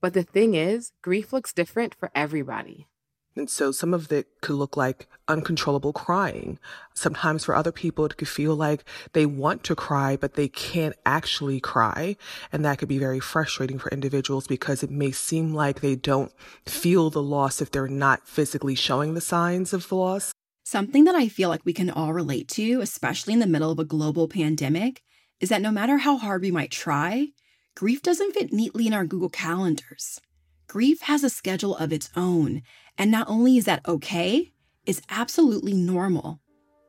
But 0.00 0.14
the 0.14 0.22
thing 0.22 0.54
is, 0.54 0.92
grief 1.02 1.32
looks 1.32 1.52
different 1.52 1.94
for 1.94 2.10
everybody. 2.14 2.86
And 3.38 3.48
so 3.48 3.70
some 3.70 3.94
of 3.94 4.10
it 4.10 4.26
could 4.40 4.56
look 4.56 4.76
like 4.76 5.06
uncontrollable 5.28 5.92
crying. 5.92 6.58
Sometimes 6.92 7.44
for 7.44 7.54
other 7.54 7.70
people, 7.70 8.04
it 8.04 8.16
could 8.16 8.28
feel 8.28 8.56
like 8.56 8.84
they 9.12 9.26
want 9.26 9.62
to 9.64 9.76
cry, 9.76 10.16
but 10.16 10.34
they 10.34 10.48
can't 10.48 10.96
actually 11.06 11.60
cry. 11.60 12.16
And 12.50 12.64
that 12.64 12.78
could 12.78 12.88
be 12.88 12.98
very 12.98 13.20
frustrating 13.20 13.78
for 13.78 13.90
individuals 13.90 14.48
because 14.48 14.82
it 14.82 14.90
may 14.90 15.12
seem 15.12 15.54
like 15.54 15.80
they 15.80 15.94
don't 15.94 16.32
feel 16.66 17.10
the 17.10 17.22
loss 17.22 17.62
if 17.62 17.70
they're 17.70 17.86
not 17.86 18.26
physically 18.26 18.74
showing 18.74 19.14
the 19.14 19.20
signs 19.20 19.72
of 19.72 19.88
the 19.88 19.94
loss. 19.94 20.32
Something 20.64 21.04
that 21.04 21.14
I 21.14 21.28
feel 21.28 21.48
like 21.48 21.64
we 21.64 21.72
can 21.72 21.90
all 21.90 22.12
relate 22.12 22.48
to, 22.50 22.80
especially 22.80 23.34
in 23.34 23.38
the 23.38 23.46
middle 23.46 23.70
of 23.70 23.78
a 23.78 23.84
global 23.84 24.26
pandemic, 24.26 25.02
is 25.38 25.48
that 25.48 25.62
no 25.62 25.70
matter 25.70 25.98
how 25.98 26.18
hard 26.18 26.42
we 26.42 26.50
might 26.50 26.72
try, 26.72 27.28
grief 27.78 28.02
doesn't 28.02 28.32
fit 28.32 28.52
neatly 28.52 28.88
in 28.88 28.92
our 28.92 29.04
Google 29.04 29.28
calendars. 29.28 30.20
Grief 30.66 31.02
has 31.02 31.22
a 31.22 31.30
schedule 31.30 31.76
of 31.76 31.92
its 31.92 32.10
own, 32.16 32.60
and 32.98 33.08
not 33.08 33.28
only 33.28 33.56
is 33.56 33.66
that 33.66 33.86
okay, 33.86 34.52
it's 34.84 35.00
absolutely 35.08 35.74
normal. 35.74 36.40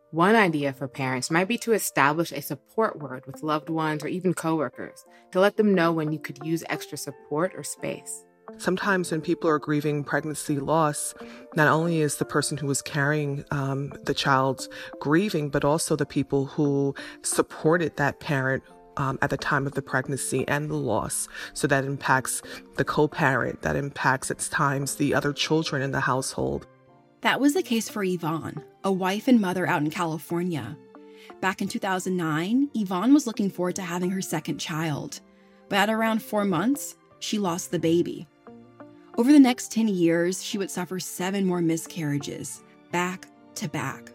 One 0.10 0.36
idea 0.36 0.74
for 0.74 0.88
parents 0.88 1.30
might 1.30 1.48
be 1.48 1.60
to 1.60 1.74
establish 1.74 2.32
a 2.32 2.42
support 2.42 2.98
word 2.98 3.28
with 3.28 3.44
loved 3.44 3.70
ones 3.70 4.04
or 4.04 4.08
even 4.08 4.34
coworkers 4.34 5.06
to 5.32 5.40
let 5.40 5.58
them 5.58 5.76
know 5.76 5.92
when 5.92 6.12
you 6.12 6.18
could 6.18 6.44
use 6.44 6.64
extra 6.72 6.98
support 6.98 7.54
or 7.56 7.62
space. 7.62 8.26
Sometimes 8.58 9.12
when 9.12 9.22
people 9.22 9.48
are 9.48 9.60
grieving 9.60 10.04
pregnancy 10.04 10.60
loss, 10.60 11.14
not 11.56 11.68
only 11.68 12.02
is 12.02 12.16
the 12.16 12.26
person 12.26 12.58
who 12.58 12.68
is 12.72 12.82
carrying 12.82 13.46
um, 13.52 13.94
the 14.06 14.16
child 14.16 14.68
grieving, 15.00 15.52
but 15.52 15.64
also 15.64 15.96
the 15.96 16.08
people 16.08 16.48
who 16.48 16.96
supported 17.22 17.96
that 17.98 18.20
parent 18.20 18.64
um, 19.00 19.18
at 19.22 19.32
the 19.32 19.38
time 19.38 19.66
of 19.66 19.74
the 19.74 19.82
pregnancy 19.82 20.48
and 20.48 20.70
the 20.70 20.76
loss. 20.76 21.28
So 21.54 21.66
that 21.68 21.86
impacts 21.86 22.44
the 22.76 22.86
co 22.86 23.08
parent, 23.08 23.62
that 23.64 23.76
impacts 23.76 24.30
at 24.30 24.40
times 24.40 24.96
the 24.96 25.16
other 25.16 25.34
children 25.34 25.82
in 25.82 25.92
the 25.92 26.02
household. 26.02 26.68
That 27.22 27.40
was 27.40 27.54
the 27.54 27.64
case 27.64 27.90
for 27.90 28.04
Yvonne, 28.04 28.64
a 28.84 28.92
wife 28.92 29.28
and 29.28 29.42
mother 29.42 29.66
out 29.66 29.82
in 29.82 29.90
California. 29.90 30.78
Back 31.42 31.62
in 31.62 31.68
2009, 31.68 32.70
Yvonne 32.76 33.14
was 33.14 33.26
looking 33.26 33.50
forward 33.50 33.76
to 33.78 33.82
having 33.82 34.12
her 34.12 34.22
second 34.22 34.60
child, 34.60 35.22
but 35.70 35.78
at 35.78 35.90
around 35.90 36.22
four 36.22 36.44
months, 36.44 36.96
she 37.20 37.40
lost 37.40 37.72
the 37.72 37.80
baby. 37.80 38.28
Over 39.18 39.32
the 39.32 39.40
next 39.40 39.72
10 39.72 39.88
years, 39.90 40.44
she 40.44 40.58
would 40.58 40.72
suffer 40.72 41.00
seven 41.00 41.46
more 41.46 41.62
miscarriages, 41.62 42.64
back 42.92 43.28
to 43.56 43.68
back. 43.68 44.12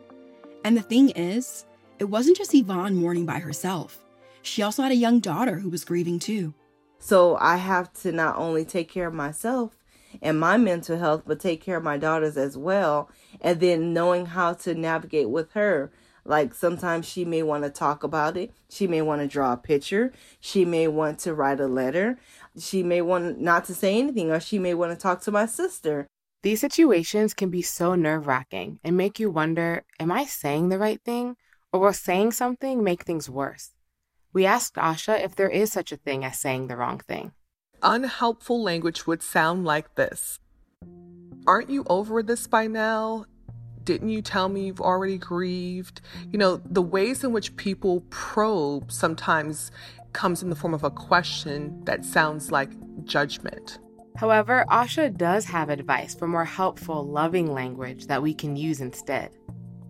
And 0.65 0.77
the 0.77 0.83
thing 0.83 1.11
is, 1.11 1.67
it 1.99 2.05
wasn't 2.05 2.37
just 2.37 2.55
Yvonne 2.55 2.97
mourning 2.97 3.27
by 3.27 3.39
herself. 3.39 4.04
She 4.45 4.63
also 4.63 4.83
had 4.83 4.93
a 4.93 4.97
young 4.97 5.21
daughter 5.21 5.59
who 5.59 5.71
was 5.71 5.85
grieving 5.85 6.19
too. 6.19 6.55
So 6.99 7.37
I 7.37 7.57
have 7.57 7.93
to 8.03 8.13
not 8.13 8.37
only 8.37 8.65
take 8.65 8.91
care 8.91 9.07
of 9.07 9.15
myself 9.15 9.77
and 10.23 10.39
my 10.39 10.57
mental 10.57 10.99
health, 10.99 11.23
but 11.27 11.41
take 11.41 11.63
care 11.63 11.79
of 11.79 11.83
my 11.83 11.97
daughters 11.97 12.37
as 12.37 12.57
well. 12.57 13.11
And 13.41 13.59
then 13.61 13.93
knowing 13.93 14.27
how 14.27 14.53
to 14.55 14.75
navigate 14.75 15.31
with 15.31 15.53
her. 15.53 15.91
Like 16.27 16.55
sometimes 16.55 17.07
she 17.07 17.25
may 17.25 17.43
want 17.43 17.65
to 17.65 17.71
talk 17.71 18.03
about 18.03 18.37
it. 18.37 18.53
She 18.71 18.87
may 18.87 19.03
want 19.03 19.23
to 19.23 19.29
draw 19.29 19.53
a 19.53 19.59
picture. 19.59 20.13
She 20.41 20.65
may 20.65 20.89
want 20.89 21.19
to 21.21 21.35
write 21.35 21.61
a 21.61 21.67
letter. 21.67 22.19
She 22.59 22.83
may 22.83 23.03
want 23.03 23.41
not 23.41 23.65
to 23.67 23.75
say 23.75 23.99
anything, 23.99 24.31
or 24.31 24.41
she 24.41 24.59
may 24.59 24.73
want 24.73 24.93
to 24.93 24.97
talk 24.97 25.21
to 25.23 25.31
my 25.31 25.47
sister. 25.47 26.07
These 26.43 26.61
situations 26.61 27.35
can 27.35 27.51
be 27.51 27.63
so 27.63 27.95
nerve 27.95 28.27
wracking 28.27 28.79
and 28.85 28.97
make 28.97 29.19
you 29.19 29.31
wonder 29.31 29.85
Am 29.99 30.13
I 30.13 30.25
saying 30.25 30.69
the 30.69 30.79
right 30.79 31.01
thing? 31.03 31.37
Or 31.73 31.81
will 31.81 31.93
saying 31.93 32.33
something 32.33 32.85
make 32.85 33.03
things 33.03 33.29
worse? 33.29 33.74
We 34.35 34.47
asked 34.47 34.75
Asha 34.75 35.25
if 35.25 35.37
there 35.37 35.49
is 35.49 35.73
such 35.73 35.93
a 35.93 35.97
thing 35.97 36.25
as 36.25 36.41
saying 36.41 36.67
the 36.67 36.77
wrong 36.77 36.99
thing. 36.99 37.33
Unhelpful 37.83 38.61
language 38.61 39.07
would 39.07 39.23
sound 39.23 39.65
like 39.65 39.95
this 39.95 40.41
Aren't 41.47 41.71
you 41.71 41.85
over 41.89 42.23
this 42.23 42.49
by 42.49 42.67
now? 42.67 43.27
Didn't 43.85 44.09
you 44.09 44.23
tell 44.23 44.49
me 44.49 44.67
you've 44.67 44.81
already 44.81 45.19
grieved? 45.19 46.01
You 46.33 46.39
know, 46.39 46.57
the 46.65 46.83
ways 46.83 47.23
in 47.23 47.33
which 47.33 47.55
people 47.57 48.01
probe 48.11 48.91
sometimes 48.91 49.71
comes 50.13 50.43
in 50.43 50.51
the 50.51 50.57
form 50.57 50.75
of 50.75 50.83
a 50.83 50.91
question 50.91 51.85
that 51.85 52.05
sounds 52.05 52.51
like 52.51 52.71
judgment. 53.05 53.79
However, 54.17 54.65
Asha 54.69 55.17
does 55.17 55.45
have 55.45 55.69
advice 55.69 56.15
for 56.15 56.27
more 56.27 56.45
helpful, 56.45 57.07
loving 57.07 57.53
language 57.53 58.07
that 58.07 58.23
we 58.23 58.35
can 58.35 58.57
use 58.57 58.81
instead. 58.81 59.31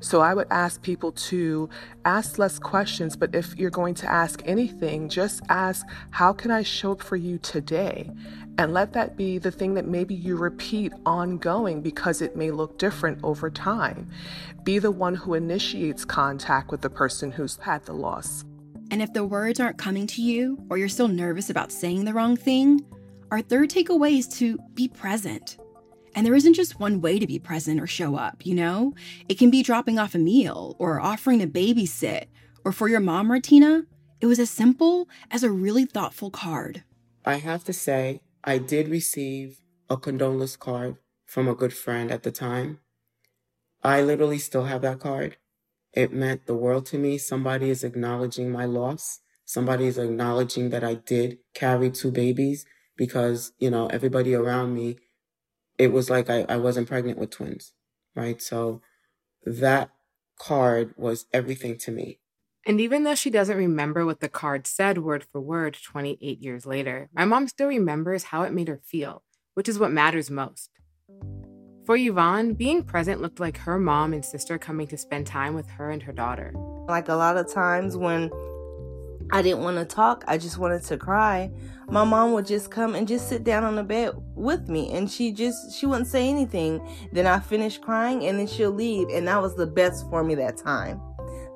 So 0.04 0.20
I 0.20 0.34
would 0.34 0.48
ask 0.50 0.82
people 0.82 1.12
to 1.12 1.70
ask 2.04 2.38
less 2.38 2.58
questions, 2.58 3.16
but 3.16 3.34
if 3.34 3.56
you're 3.56 3.70
going 3.70 3.94
to 3.94 4.12
ask 4.12 4.42
anything, 4.44 5.08
just 5.08 5.40
ask, 5.48 5.86
How 6.10 6.30
can 6.34 6.50
I 6.50 6.62
show 6.62 6.92
up 6.92 7.02
for 7.02 7.16
you 7.16 7.38
today? 7.38 8.10
And 8.58 8.74
let 8.74 8.92
that 8.92 9.16
be 9.16 9.38
the 9.38 9.50
thing 9.50 9.72
that 9.74 9.86
maybe 9.86 10.14
you 10.14 10.36
repeat 10.36 10.92
ongoing 11.06 11.80
because 11.80 12.20
it 12.20 12.36
may 12.36 12.50
look 12.50 12.76
different 12.76 13.18
over 13.22 13.48
time. 13.48 14.06
Be 14.62 14.78
the 14.78 14.90
one 14.90 15.14
who 15.14 15.32
initiates 15.32 16.04
contact 16.04 16.70
with 16.70 16.82
the 16.82 16.90
person 16.90 17.32
who's 17.32 17.56
had 17.56 17.86
the 17.86 17.94
loss. 17.94 18.44
And 18.90 19.00
if 19.00 19.14
the 19.14 19.24
words 19.24 19.58
aren't 19.58 19.78
coming 19.78 20.06
to 20.08 20.20
you, 20.20 20.62
or 20.68 20.76
you're 20.76 20.90
still 20.90 21.08
nervous 21.08 21.48
about 21.48 21.72
saying 21.72 22.04
the 22.04 22.12
wrong 22.12 22.36
thing, 22.36 22.84
our 23.30 23.40
third 23.40 23.70
takeaway 23.70 24.18
is 24.18 24.28
to 24.36 24.58
be 24.74 24.86
present. 24.86 25.56
And 26.14 26.24
there 26.24 26.34
isn't 26.34 26.54
just 26.54 26.78
one 26.78 27.00
way 27.00 27.18
to 27.18 27.26
be 27.26 27.38
present 27.38 27.80
or 27.80 27.86
show 27.86 28.16
up, 28.16 28.46
you 28.46 28.54
know? 28.54 28.94
It 29.28 29.38
can 29.38 29.50
be 29.50 29.62
dropping 29.62 29.98
off 29.98 30.14
a 30.14 30.18
meal 30.18 30.76
or 30.78 31.00
offering 31.00 31.40
to 31.40 31.46
babysit. 31.46 32.26
Or 32.64 32.72
for 32.72 32.88
your 32.88 33.00
mom, 33.00 33.28
Martina, 33.28 33.84
it 34.20 34.26
was 34.26 34.38
as 34.38 34.50
simple 34.50 35.08
as 35.30 35.42
a 35.42 35.50
really 35.50 35.84
thoughtful 35.84 36.30
card. 36.30 36.84
I 37.24 37.36
have 37.36 37.64
to 37.64 37.72
say, 37.72 38.22
I 38.44 38.58
did 38.58 38.88
receive 38.88 39.60
a 39.90 39.96
condolence 39.96 40.56
card 40.56 40.96
from 41.26 41.48
a 41.48 41.54
good 41.54 41.72
friend 41.72 42.10
at 42.10 42.22
the 42.22 42.30
time. 42.30 42.78
I 43.82 44.00
literally 44.00 44.38
still 44.38 44.64
have 44.64 44.82
that 44.82 45.00
card. 45.00 45.36
It 45.92 46.12
meant 46.12 46.46
the 46.46 46.54
world 46.54 46.86
to 46.86 46.98
me. 46.98 47.18
Somebody 47.18 47.70
is 47.70 47.84
acknowledging 47.84 48.50
my 48.50 48.64
loss. 48.64 49.20
Somebody 49.44 49.86
is 49.86 49.98
acknowledging 49.98 50.70
that 50.70 50.82
I 50.82 50.94
did 50.94 51.38
carry 51.54 51.90
two 51.90 52.10
babies 52.10 52.64
because, 52.96 53.52
you 53.58 53.70
know, 53.70 53.88
everybody 53.88 54.34
around 54.34 54.74
me 54.74 54.96
it 55.78 55.92
was 55.92 56.10
like 56.10 56.30
I, 56.30 56.44
I 56.48 56.56
wasn't 56.56 56.88
pregnant 56.88 57.18
with 57.18 57.30
twins, 57.30 57.72
right? 58.14 58.40
So 58.40 58.80
that 59.44 59.90
card 60.38 60.94
was 60.96 61.26
everything 61.32 61.78
to 61.78 61.90
me. 61.90 62.20
And 62.66 62.80
even 62.80 63.04
though 63.04 63.14
she 63.14 63.28
doesn't 63.28 63.56
remember 63.56 64.06
what 64.06 64.20
the 64.20 64.28
card 64.28 64.66
said 64.66 64.98
word 64.98 65.26
for 65.30 65.40
word 65.40 65.76
28 65.82 66.40
years 66.40 66.64
later, 66.64 67.10
my 67.12 67.24
mom 67.24 67.46
still 67.46 67.68
remembers 67.68 68.24
how 68.24 68.42
it 68.42 68.54
made 68.54 68.68
her 68.68 68.80
feel, 68.82 69.22
which 69.52 69.68
is 69.68 69.78
what 69.78 69.92
matters 69.92 70.30
most. 70.30 70.70
For 71.84 71.96
Yvonne, 71.98 72.54
being 72.54 72.82
present 72.82 73.20
looked 73.20 73.40
like 73.40 73.58
her 73.58 73.78
mom 73.78 74.14
and 74.14 74.24
sister 74.24 74.56
coming 74.56 74.86
to 74.86 74.96
spend 74.96 75.26
time 75.26 75.54
with 75.54 75.68
her 75.68 75.90
and 75.90 76.02
her 76.02 76.12
daughter. 76.12 76.54
Like 76.88 77.10
a 77.10 77.14
lot 77.14 77.36
of 77.36 77.52
times 77.52 77.94
when 77.94 78.30
I 79.30 79.42
didn't 79.42 79.62
want 79.62 79.76
to 79.78 79.84
talk, 79.84 80.24
I 80.26 80.38
just 80.38 80.58
wanted 80.58 80.82
to 80.84 80.96
cry. 80.96 81.50
My 81.88 82.04
mom 82.04 82.32
would 82.32 82.46
just 82.46 82.70
come 82.70 82.94
and 82.94 83.06
just 83.06 83.28
sit 83.28 83.44
down 83.44 83.64
on 83.64 83.76
the 83.76 83.82
bed 83.82 84.14
with 84.34 84.68
me 84.68 84.92
and 84.92 85.10
she 85.10 85.32
just 85.32 85.78
she 85.78 85.86
wouldn't 85.86 86.06
say 86.06 86.28
anything. 86.28 86.80
Then 87.12 87.26
i 87.26 87.38
finished 87.38 87.82
crying 87.82 88.24
and 88.26 88.38
then 88.38 88.46
she'll 88.46 88.70
leave 88.70 89.08
and 89.08 89.28
that 89.28 89.42
was 89.42 89.54
the 89.54 89.66
best 89.66 90.08
for 90.08 90.22
me 90.24 90.34
that 90.36 90.56
time. 90.56 91.00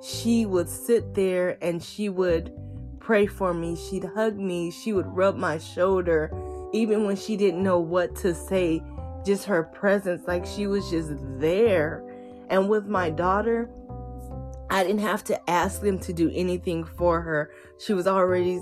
She 0.02 0.46
would 0.46 0.68
sit 0.68 1.14
there 1.14 1.56
and 1.62 1.82
she 1.82 2.08
would 2.08 2.52
pray 3.00 3.26
for 3.26 3.54
me 3.54 3.75
she'd 3.75 4.04
hug 4.04 4.37
me 4.37 4.70
she 4.70 4.92
would 4.92 5.06
rub 5.06 5.34
my 5.34 5.56
shoulder 5.56 6.30
even 6.75 7.06
when 7.06 7.16
she 7.16 7.38
didn't 7.38 7.62
know 7.62 7.78
what 7.78 8.14
to 8.14 8.34
say 8.34 8.82
just 9.25 9.44
her 9.44 9.62
presence 9.62 10.26
like 10.26 10.44
she 10.44 10.66
was 10.66 10.90
just 10.90 11.10
there. 11.38 12.02
And 12.50 12.68
with 12.68 12.87
my 12.87 13.10
daughter 13.10 13.68
I 14.70 14.84
didn't 14.84 15.00
have 15.00 15.25
to 15.25 15.50
ask 15.50 15.80
them 15.80 15.98
to 16.00 16.12
do 16.12 16.30
anything 16.34 16.84
for 16.84 17.20
her. 17.20 17.50
She 17.78 17.94
was 17.94 18.06
already 18.06 18.60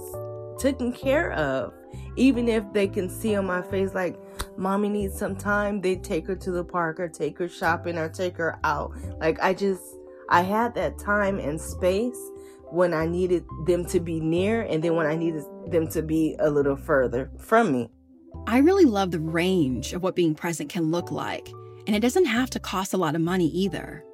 taken 0.59 0.93
care 0.93 1.33
of. 1.33 1.75
Even 2.17 2.49
if 2.49 2.65
they 2.73 2.87
can 2.87 3.09
see 3.09 3.35
on 3.35 3.47
my 3.47 3.63
face, 3.63 3.95
like, 3.95 4.19
mommy 4.57 4.89
needs 4.89 5.19
some 5.19 5.37
time, 5.37 5.81
they 5.81 5.97
take 5.97 6.27
her 6.27 6.37
to 6.37 6.51
the 6.51 6.65
park 6.65 7.01
or 7.01 7.09
take 7.09 7.39
her 7.39 7.49
shopping 7.49 7.99
or 7.99 8.09
take 8.09 8.37
her 8.37 8.59
out. 8.65 8.93
Like, 9.19 9.41
I 9.43 9.55
just, 9.55 9.83
I 10.29 10.43
had 10.43 10.75
that 10.75 10.99
time 10.99 11.39
and 11.39 11.61
space 11.61 12.19
when 12.71 12.95
I 12.95 13.07
needed 13.07 13.45
them 13.67 13.85
to 13.87 14.01
be 14.01 14.21
near 14.21 14.63
and 14.63 14.83
then 14.83 14.97
when 14.97 15.07
I 15.07 15.17
needed 15.17 15.45
them 15.69 15.89
to 15.89 16.03
be 16.03 16.37
a 16.39 16.51
little 16.51 16.77
further 16.77 17.31
from 17.39 17.73
me. 17.73 17.91
I 18.47 18.59
really 18.59 18.85
love 18.85 19.11
the 19.11 19.21
range 19.21 19.93
of 19.93 20.03
what 20.03 20.15
being 20.17 20.35
present 20.35 20.69
can 20.69 20.91
look 20.91 21.11
like, 21.11 21.49
and 21.87 21.97
it 21.97 22.01
doesn't 22.01 22.27
have 22.27 22.51
to 22.51 22.61
cost 22.61 22.93
a 22.93 22.99
lot 22.99 23.15
of 23.15 23.21
money 23.21 23.49
either. 23.49 24.05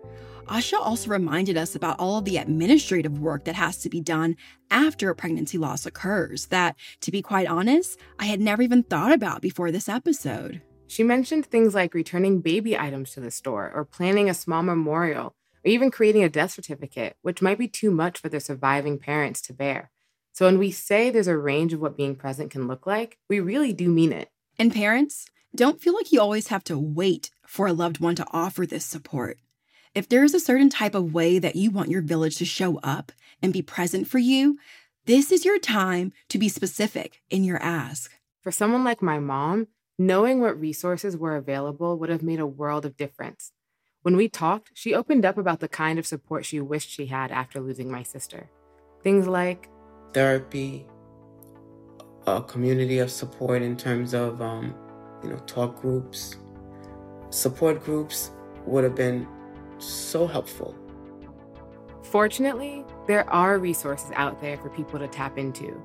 Asha 0.47 0.79
also 0.79 1.09
reminded 1.11 1.57
us 1.57 1.75
about 1.75 1.99
all 1.99 2.19
of 2.19 2.25
the 2.25 2.37
administrative 2.37 3.19
work 3.19 3.45
that 3.45 3.55
has 3.55 3.79
to 3.79 3.89
be 3.89 4.01
done 4.01 4.37
after 4.71 5.09
a 5.09 5.15
pregnancy 5.15 5.57
loss 5.57 5.87
occurs, 5.87 6.47
that, 6.47 6.77
to 7.01 7.11
be 7.11 7.23
quite 7.23 7.47
honest, 7.47 7.99
I 8.19 8.27
had 8.27 8.41
never 8.41 8.63
even 8.63 8.83
thought 8.83 9.13
about 9.13 9.41
before 9.41 9.71
this 9.71 9.89
episode. 9.89 10.61
She 10.89 11.03
mentioned 11.03 11.47
things 11.47 11.75
like 11.75 11.95
returning 11.95 12.41
baby 12.41 12.77
items 12.77 13.13
to 13.13 13.21
the 13.21 13.31
store, 13.31 13.71
or 13.75 13.85
planning 13.85 14.29
a 14.29 14.35
small 14.35 14.63
memorial, 14.63 15.35
or 15.65 15.71
even 15.71 15.91
creating 15.91 16.25
a 16.25 16.29
death 16.29 16.51
certificate, 16.51 17.17
which 17.23 17.41
might 17.41 17.59
be 17.59 17.69
too 17.69 17.91
much 17.91 18.19
for 18.19 18.29
the 18.29 18.41
surviving 18.41 18.99
parents 18.99 19.41
to 19.43 19.55
bear. 19.55 19.91
So 20.33 20.47
when 20.47 20.59
we 20.59 20.71
say 20.71 21.09
there's 21.09 21.29
a 21.29 21.37
range 21.37 21.73
of 21.73 21.81
what 21.81 21.97
being 21.97 22.17
present 22.17 22.51
can 22.51 22.67
look 22.67 22.87
like, 22.87 23.17
we 23.29 23.41
really 23.41 23.73
do 23.73 23.89
mean 23.89 24.13
it. 24.13 24.29
And 24.59 24.73
parents, 24.73 25.27
don't 25.55 25.81
feel 25.81 25.95
like 25.95 26.13
you 26.13 26.21
always 26.21 26.49
have 26.49 26.65
to 26.65 26.79
wait 26.79 27.31
for 27.47 27.67
a 27.67 27.73
loved 27.73 28.01
one 28.01 28.17
to 28.17 28.27
offer 28.33 28.67
this 28.67 28.85
support. 28.85 29.39
If 29.95 30.09
there 30.09 30.25
is 30.25 30.33
a 30.33 30.41
certain 30.41 30.71
type 30.71 30.95
of 30.95 31.13
way 31.13 31.39
that 31.39 31.55
you 31.55 31.71
want 31.71 31.91
your 31.91 32.01
village 32.01 32.37
to 32.37 32.47
show 32.47 32.79
up 32.79 33.13
and 33.43 33.53
be 33.53 33.61
present 33.61 34.09
for 34.09 34.19
you, 34.19 34.59
this 35.05 35.31
is 35.31 35.45
your 35.45 35.59
time 35.59 36.15
to 36.31 36.39
be 36.39 36.49
specific 36.49 37.21
in 37.29 37.45
your 37.45 37.63
ask. 37.63 38.11
For 38.41 38.51
someone 38.51 38.85
like 38.85 39.03
my 39.03 39.19
mom, 39.19 39.67
knowing 39.99 40.41
what 40.41 40.59
resources 40.59 41.15
were 41.15 41.37
available 41.37 41.99
would 41.99 42.09
have 42.09 42.23
made 42.23 42.41
a 42.41 42.47
world 42.47 42.87
of 42.87 42.97
difference. 42.97 43.53
When 44.01 44.17
we 44.17 44.31
talked, 44.31 44.71
she 44.73 44.95
opened 44.95 45.27
up 45.27 45.37
about 45.37 45.61
the 45.61 45.69
kind 45.69 45.99
of 45.99 46.07
support 46.07 46.47
she 46.47 46.59
wished 46.59 46.89
she 46.89 47.07
had 47.07 47.31
after 47.31 47.61
losing 47.61 47.91
my 47.91 48.03
sister. 48.03 48.49
Things 49.03 49.27
like 49.27 49.69
therapy, 50.15 50.87
a 52.27 52.41
community 52.41 52.99
of 52.99 53.11
support 53.11 53.61
in 53.61 53.77
terms 53.77 54.15
of, 54.15 54.41
um, 54.41 54.75
you 55.23 55.29
know, 55.29 55.39
talk 55.41 55.83
groups, 55.83 56.37
support 57.29 57.85
groups 57.85 58.31
would 58.65 58.85
have 58.85 58.95
been 58.95 59.29
so 59.83 60.27
helpful. 60.27 60.75
Fortunately, 62.05 62.85
there 63.07 63.29
are 63.31 63.59
resources 63.59 64.11
out 64.15 64.41
there 64.41 64.57
for 64.59 64.69
people 64.71 64.99
to 64.99 65.09
tap 65.09 65.39
into. 65.39 65.83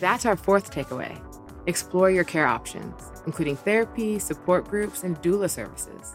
That's 0.00 0.26
our 0.26 0.36
fourth 0.36 0.72
takeaway. 0.72 1.20
Explore 1.66 2.10
your 2.10 2.24
care 2.24 2.46
options, 2.46 3.10
including 3.26 3.56
therapy, 3.56 4.18
support 4.18 4.66
groups, 4.68 5.04
and 5.04 5.20
doula 5.22 5.48
services. 5.50 6.14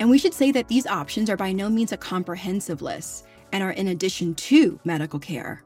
And 0.00 0.10
we 0.10 0.18
should 0.18 0.34
say 0.34 0.50
that 0.52 0.68
these 0.68 0.86
options 0.86 1.30
are 1.30 1.36
by 1.36 1.52
no 1.52 1.68
means 1.68 1.92
a 1.92 1.96
comprehensive 1.96 2.82
list 2.82 3.24
and 3.52 3.62
are 3.62 3.70
in 3.70 3.88
addition 3.88 4.34
to 4.34 4.80
medical 4.84 5.18
care. 5.18 5.62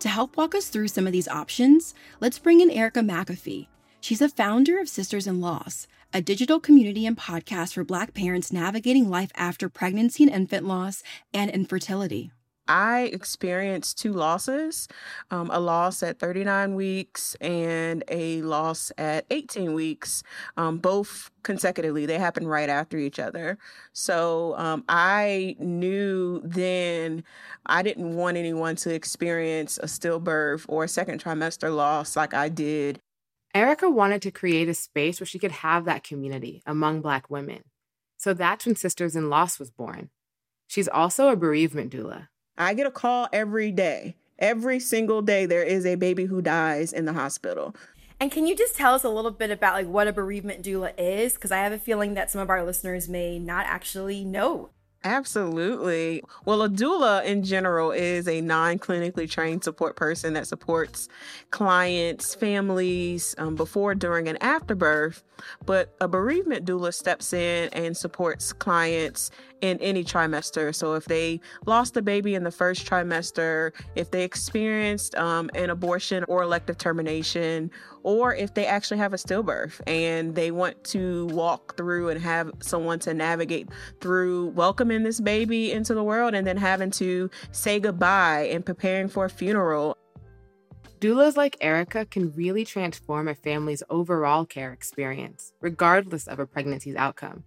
To 0.00 0.08
help 0.08 0.36
walk 0.36 0.54
us 0.54 0.68
through 0.68 0.88
some 0.88 1.06
of 1.06 1.12
these 1.12 1.28
options, 1.28 1.94
let's 2.20 2.38
bring 2.38 2.60
in 2.60 2.70
Erica 2.70 3.00
McAfee. 3.00 3.68
She's 4.00 4.20
a 4.20 4.28
founder 4.28 4.80
of 4.80 4.88
Sisters 4.88 5.26
in 5.26 5.40
Loss, 5.40 5.86
a 6.12 6.20
digital 6.20 6.60
community 6.60 7.06
and 7.06 7.16
podcast 7.16 7.72
for 7.72 7.84
Black 7.84 8.12
parents 8.12 8.52
navigating 8.52 9.08
life 9.08 9.30
after 9.34 9.68
pregnancy 9.68 10.24
and 10.24 10.32
infant 10.32 10.66
loss 10.66 11.02
and 11.32 11.50
infertility. 11.50 12.30
I 12.68 13.10
experienced 13.12 13.98
two 13.98 14.12
losses 14.12 14.88
um, 15.30 15.50
a 15.52 15.58
loss 15.58 16.02
at 16.02 16.20
39 16.20 16.74
weeks 16.74 17.34
and 17.40 18.04
a 18.08 18.40
loss 18.42 18.92
at 18.96 19.26
18 19.30 19.74
weeks, 19.74 20.22
um, 20.56 20.78
both 20.78 21.30
consecutively. 21.42 22.06
They 22.06 22.18
happened 22.18 22.48
right 22.48 22.68
after 22.68 22.96
each 22.98 23.18
other. 23.18 23.58
So 23.92 24.54
um, 24.58 24.84
I 24.88 25.56
knew 25.58 26.40
then 26.44 27.24
I 27.66 27.82
didn't 27.82 28.14
want 28.14 28.36
anyone 28.36 28.76
to 28.76 28.94
experience 28.94 29.78
a 29.82 29.86
stillbirth 29.86 30.64
or 30.68 30.84
a 30.84 30.88
second 30.88 31.22
trimester 31.22 31.74
loss 31.74 32.16
like 32.16 32.32
I 32.32 32.48
did 32.48 33.00
Erica 33.54 33.90
wanted 33.90 34.22
to 34.22 34.30
create 34.30 34.68
a 34.68 34.74
space 34.74 35.20
where 35.20 35.26
she 35.26 35.38
could 35.38 35.52
have 35.52 35.84
that 35.84 36.04
community 36.04 36.62
among 36.64 37.02
Black 37.02 37.30
women. 37.30 37.62
So 38.16 38.32
that's 38.32 38.64
when 38.64 38.76
Sisters 38.76 39.14
in 39.14 39.28
Loss 39.28 39.58
was 39.58 39.70
born. 39.70 40.10
She's 40.68 40.88
also 40.88 41.28
a 41.28 41.36
bereavement 41.36 41.92
doula. 41.92 42.28
I 42.56 42.72
get 42.72 42.86
a 42.86 42.90
call 42.90 43.28
every 43.32 43.70
day. 43.70 44.16
Every 44.38 44.80
single 44.80 45.20
day, 45.20 45.44
there 45.44 45.62
is 45.62 45.84
a 45.84 45.96
baby 45.96 46.24
who 46.24 46.40
dies 46.40 46.92
in 46.92 47.04
the 47.04 47.12
hospital. 47.12 47.76
And 48.18 48.30
can 48.30 48.46
you 48.46 48.56
just 48.56 48.76
tell 48.76 48.94
us 48.94 49.04
a 49.04 49.08
little 49.08 49.30
bit 49.30 49.50
about 49.50 49.74
like 49.74 49.86
what 49.86 50.08
a 50.08 50.12
bereavement 50.12 50.64
doula 50.64 50.92
is? 50.96 51.34
Because 51.34 51.52
I 51.52 51.58
have 51.58 51.72
a 51.72 51.78
feeling 51.78 52.14
that 52.14 52.30
some 52.30 52.40
of 52.40 52.48
our 52.48 52.64
listeners 52.64 53.08
may 53.08 53.38
not 53.38 53.66
actually 53.66 54.24
know. 54.24 54.70
Absolutely. 55.04 56.22
Well, 56.44 56.62
a 56.62 56.68
doula 56.68 57.24
in 57.24 57.42
general 57.42 57.90
is 57.90 58.28
a 58.28 58.40
non 58.40 58.78
clinically 58.78 59.28
trained 59.28 59.64
support 59.64 59.96
person 59.96 60.34
that 60.34 60.46
supports 60.46 61.08
clients, 61.50 62.34
families 62.34 63.34
um, 63.38 63.56
before, 63.56 63.96
during, 63.96 64.28
and 64.28 64.40
after 64.42 64.76
birth. 64.76 65.24
But 65.66 65.94
a 66.00 66.06
bereavement 66.06 66.64
doula 66.64 66.94
steps 66.94 67.32
in 67.32 67.68
and 67.72 67.96
supports 67.96 68.52
clients 68.52 69.32
in 69.60 69.78
any 69.78 70.04
trimester. 70.04 70.74
So 70.74 70.94
if 70.94 71.06
they 71.06 71.40
lost 71.66 71.96
a 71.96 72.02
baby 72.02 72.34
in 72.34 72.44
the 72.44 72.50
first 72.50 72.86
trimester, 72.86 73.72
if 73.96 74.10
they 74.10 74.22
experienced 74.22 75.14
um, 75.16 75.50
an 75.54 75.70
abortion 75.70 76.24
or 76.28 76.42
elective 76.42 76.78
termination, 76.78 77.70
or 78.04 78.34
if 78.34 78.54
they 78.54 78.66
actually 78.66 78.98
have 78.98 79.12
a 79.12 79.16
stillbirth 79.16 79.80
and 79.86 80.34
they 80.34 80.50
want 80.50 80.82
to 80.84 81.26
walk 81.26 81.76
through 81.76 82.08
and 82.08 82.20
have 82.20 82.50
someone 82.60 82.98
to 83.00 83.14
navigate 83.14 83.68
through 84.00 84.48
welcoming 84.48 85.02
this 85.02 85.20
baby 85.20 85.72
into 85.72 85.94
the 85.94 86.04
world 86.04 86.34
and 86.34 86.46
then 86.46 86.56
having 86.56 86.90
to 86.90 87.30
say 87.52 87.80
goodbye 87.80 88.48
and 88.50 88.64
preparing 88.66 89.08
for 89.08 89.24
a 89.24 89.30
funeral. 89.30 89.96
Doulas 91.00 91.36
like 91.36 91.56
Erica 91.60 92.04
can 92.04 92.32
really 92.32 92.64
transform 92.64 93.26
a 93.26 93.34
family's 93.34 93.82
overall 93.90 94.44
care 94.44 94.72
experience, 94.72 95.52
regardless 95.60 96.28
of 96.28 96.38
a 96.38 96.46
pregnancy's 96.46 96.94
outcome. 96.94 97.44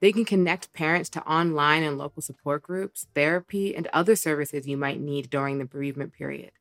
They 0.00 0.12
can 0.12 0.24
connect 0.24 0.72
parents 0.72 1.08
to 1.10 1.24
online 1.26 1.82
and 1.82 1.98
local 1.98 2.22
support 2.22 2.62
groups, 2.62 3.06
therapy, 3.14 3.74
and 3.74 3.88
other 3.92 4.16
services 4.16 4.66
you 4.66 4.76
might 4.76 5.00
need 5.00 5.30
during 5.30 5.58
the 5.58 5.64
bereavement 5.64 6.12
period. 6.12 6.52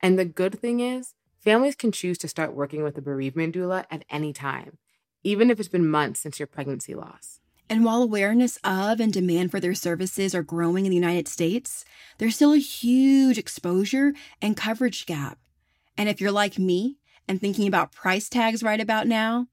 And 0.00 0.18
the 0.18 0.24
good 0.24 0.58
thing 0.60 0.80
is, 0.80 1.14
families 1.46 1.76
can 1.76 1.92
choose 1.92 2.18
to 2.18 2.26
start 2.26 2.54
working 2.54 2.82
with 2.82 2.98
a 2.98 3.00
bereavement 3.00 3.54
doula 3.54 3.84
at 3.88 4.04
any 4.10 4.32
time, 4.32 4.78
even 5.22 5.48
if 5.48 5.60
it's 5.60 5.68
been 5.68 5.88
months 5.88 6.18
since 6.18 6.40
your 6.40 6.46
pregnancy 6.48 6.92
loss. 6.92 7.38
And 7.70 7.84
while 7.84 8.02
awareness 8.02 8.58
of 8.64 8.98
and 8.98 9.12
demand 9.12 9.52
for 9.52 9.60
their 9.60 9.72
services 9.72 10.34
are 10.34 10.42
growing 10.42 10.86
in 10.86 10.90
the 10.90 10.96
United 10.96 11.28
States, 11.28 11.84
there's 12.18 12.34
still 12.34 12.52
a 12.52 12.58
huge 12.58 13.38
exposure 13.38 14.12
and 14.42 14.56
coverage 14.56 15.06
gap. 15.06 15.38
And 15.96 16.08
if 16.08 16.20
you're 16.20 16.32
like 16.32 16.58
me 16.58 16.96
and 17.28 17.40
thinking 17.40 17.68
about 17.68 17.92
price 17.92 18.28
tags 18.28 18.64
right 18.64 18.80
about 18.80 19.06
now, 19.06 19.46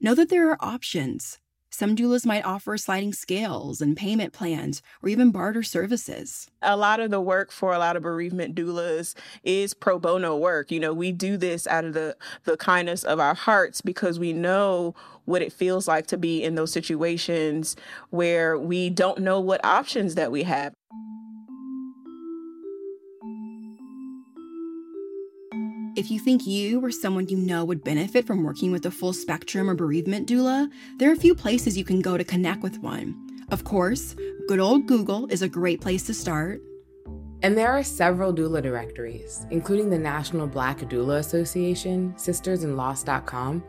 know 0.00 0.14
that 0.14 0.30
there 0.30 0.50
are 0.50 0.56
options. 0.60 1.38
Some 1.74 1.96
doulas 1.96 2.24
might 2.24 2.44
offer 2.44 2.78
sliding 2.78 3.12
scales 3.12 3.80
and 3.80 3.96
payment 3.96 4.32
plans 4.32 4.80
or 5.02 5.08
even 5.08 5.32
barter 5.32 5.64
services. 5.64 6.48
A 6.62 6.76
lot 6.76 7.00
of 7.00 7.10
the 7.10 7.20
work 7.20 7.50
for 7.50 7.74
a 7.74 7.80
lot 7.80 7.96
of 7.96 8.04
bereavement 8.04 8.54
doulas 8.54 9.16
is 9.42 9.74
pro 9.74 9.98
bono 9.98 10.36
work. 10.36 10.70
You 10.70 10.78
know, 10.78 10.92
we 10.92 11.10
do 11.10 11.36
this 11.36 11.66
out 11.66 11.84
of 11.84 11.92
the, 11.92 12.16
the 12.44 12.56
kindness 12.56 13.02
of 13.02 13.18
our 13.18 13.34
hearts 13.34 13.80
because 13.80 14.20
we 14.20 14.32
know 14.32 14.94
what 15.24 15.42
it 15.42 15.52
feels 15.52 15.88
like 15.88 16.06
to 16.06 16.16
be 16.16 16.44
in 16.44 16.54
those 16.54 16.70
situations 16.70 17.74
where 18.10 18.56
we 18.56 18.88
don't 18.88 19.18
know 19.18 19.40
what 19.40 19.64
options 19.64 20.14
that 20.14 20.30
we 20.30 20.44
have. 20.44 20.74
If 25.96 26.10
you 26.10 26.18
think 26.18 26.44
you 26.44 26.84
or 26.84 26.90
someone 26.90 27.28
you 27.28 27.36
know 27.36 27.64
would 27.64 27.84
benefit 27.84 28.26
from 28.26 28.42
working 28.42 28.72
with 28.72 28.84
a 28.84 28.90
full 28.90 29.12
spectrum 29.12 29.70
or 29.70 29.76
bereavement 29.76 30.28
doula, 30.28 30.68
there 30.98 31.08
are 31.08 31.12
a 31.12 31.16
few 31.16 31.36
places 31.36 31.78
you 31.78 31.84
can 31.84 32.00
go 32.00 32.18
to 32.18 32.24
connect 32.24 32.62
with 32.62 32.80
one. 32.80 33.14
Of 33.52 33.62
course, 33.62 34.16
good 34.48 34.58
old 34.58 34.86
Google 34.88 35.28
is 35.28 35.42
a 35.42 35.48
great 35.48 35.80
place 35.80 36.02
to 36.06 36.14
start. 36.14 36.60
And 37.42 37.56
there 37.56 37.70
are 37.70 37.84
several 37.84 38.34
doula 38.34 38.60
directories, 38.60 39.46
including 39.52 39.88
the 39.88 39.98
National 39.98 40.48
Black 40.48 40.80
Doula 40.80 41.18
Association, 41.20 42.12
sistersinloss.com. 42.16 43.62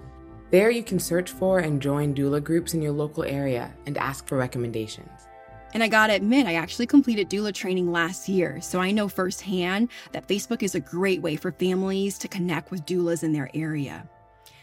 There 0.50 0.72
you 0.72 0.82
can 0.82 0.98
search 0.98 1.30
for 1.30 1.60
and 1.60 1.80
join 1.80 2.16
doula 2.16 2.44
groups 2.44 2.74
in 2.74 2.82
your 2.82 2.94
local 2.94 3.24
area 3.24 3.72
and 3.86 4.00
ask 4.00 4.28
for 4.28 4.36
recommendations. 4.36 5.28
And 5.76 5.84
I 5.84 5.90
gotta 5.90 6.14
admit, 6.14 6.48
I 6.48 6.54
actually 6.54 6.88
completed 6.88 7.30
doula 7.30 7.54
training 7.54 7.92
last 7.92 8.30
year, 8.30 8.62
so 8.62 8.80
I 8.80 8.92
know 8.92 9.10
firsthand 9.10 9.90
that 10.14 10.26
Facebook 10.26 10.64
is 10.64 10.74
a 10.74 10.80
great 10.80 11.22
way 11.22 11.36
for 11.36 11.52
families 11.52 12.18
to 12.20 12.30
connect 12.30 12.72
with 12.72 12.86
doulas 12.86 13.24
in 13.24 13.34
their 13.34 13.50
area. 13.54 14.08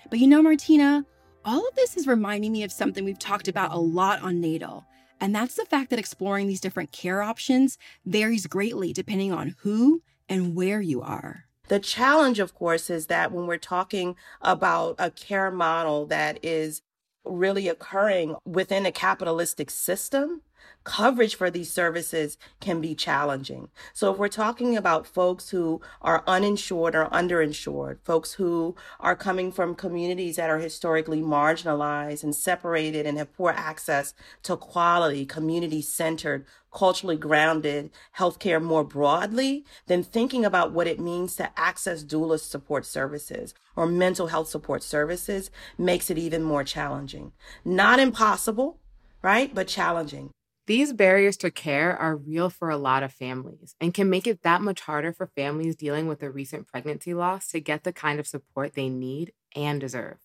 But 0.09 0.21
you 0.21 0.27
know, 0.27 0.41
Martina, 0.41 1.05
all 1.45 1.69
of 1.69 1.75
this 1.75 1.99
is 1.99 2.07
reminding 2.07 2.51
me 2.51 2.63
of 2.63 2.73
something 2.73 3.05
we've 3.05 3.19
talked 3.19 3.47
about 3.47 3.75
a 3.75 3.79
lot 3.79 4.23
on 4.23 4.41
Natal, 4.41 4.87
and 5.21 5.35
that's 5.35 5.57
the 5.57 5.67
fact 5.67 5.91
that 5.91 5.99
exploring 5.99 6.47
these 6.47 6.63
different 6.63 6.93
care 6.93 7.21
options 7.21 7.77
varies 8.07 8.47
greatly 8.47 8.95
depending 8.95 9.35
on 9.35 9.55
who 9.59 10.01
and 10.31 10.55
where 10.55 10.81
you 10.81 11.03
are. 11.03 11.45
The 11.69 11.79
challenge, 11.79 12.39
of 12.39 12.55
course, 12.55 12.89
is 12.89 13.09
that 13.09 13.33
when 13.33 13.47
we're 13.47 13.59
talking 13.59 14.17
about 14.41 14.95
a 14.99 15.11
care 15.11 15.51
model 15.51 16.07
that 16.07 16.43
is 16.43 16.81
really 17.23 17.69
occurring 17.69 18.37
within 18.47 18.87
a 18.87 18.93
capitalistic 18.93 19.71
system, 19.71 20.41
coverage 20.85 21.35
for 21.35 21.51
these 21.51 21.71
services 21.71 22.39
can 22.61 22.81
be 22.81 22.95
challenging. 22.95 23.69
So 23.93 24.13
if 24.13 24.19
we're 24.19 24.29
talking 24.29 24.77
about 24.77 25.07
folks 25.07 25.51
who 25.51 25.81
are 26.01 26.25
uninsured 26.27 26.95
or 26.95 27.07
underinsured, 27.07 27.99
folks 28.05 28.35
who 28.35 28.75
are 29.01 29.17
coming 29.17 29.53
from 29.53 29.75
communities 29.75 30.37
that 30.37 30.51
are 30.51 30.59
historically 30.59 31.21
marginalized 31.21 32.23
and 32.23 32.35
separated 32.35 33.07
and 33.07 33.19
have 33.19 33.33
poor 33.33 33.51
access 33.51 34.15
to 34.45 34.57
quality, 34.57 35.25
community 35.25 35.83
centered, 35.83 36.45
culturally 36.73 37.17
grounded 37.17 37.91
healthcare 38.19 38.63
more 38.63 38.83
broadly, 38.83 39.65
then 39.87 40.03
thinking 40.03 40.45
about 40.45 40.73
what 40.73 40.87
it 40.87 40.99
means 40.99 41.37
to 41.37 41.51
access 41.59 42.03
doula 42.03 42.41
support 42.41 42.87
services 42.87 43.55
or 43.77 43.87
mental 43.87 44.29
health 44.29 44.49
support 44.49 44.83
services 44.83 45.51
makes 45.79 46.11
it 46.11 46.19
even 46.19 46.43
more 46.43 46.65
challenging. 46.65 47.33
Not 47.65 48.01
impossible, 48.01 48.79
right? 49.23 49.55
But 49.55 49.69
challenging. 49.69 50.31
These 50.67 50.93
barriers 50.93 51.37
to 51.39 51.51
care 51.51 51.97
are 51.97 52.17
real 52.17 52.49
for 52.49 52.71
a 52.71 52.77
lot 52.77 53.03
of 53.03 53.13
families 53.13 53.75
and 53.81 53.93
can 53.93 54.09
make 54.09 54.29
it 54.29 54.43
that 54.43 54.63
much 54.63 54.83
harder 54.83 55.13
for 55.13 55.27
families 55.27 55.75
dealing 55.75 56.07
with 56.07 56.23
a 56.23 56.31
recent 56.31 56.69
pregnancy 56.69 57.15
loss 57.15 57.49
to 57.49 57.61
get 57.61 57.83
the 57.83 57.93
kind 57.93 58.21
of 58.21 58.29
support 58.29 58.75
they 58.75 58.89
need 58.89 59.33
and 59.57 59.81
deserve. 59.81 60.19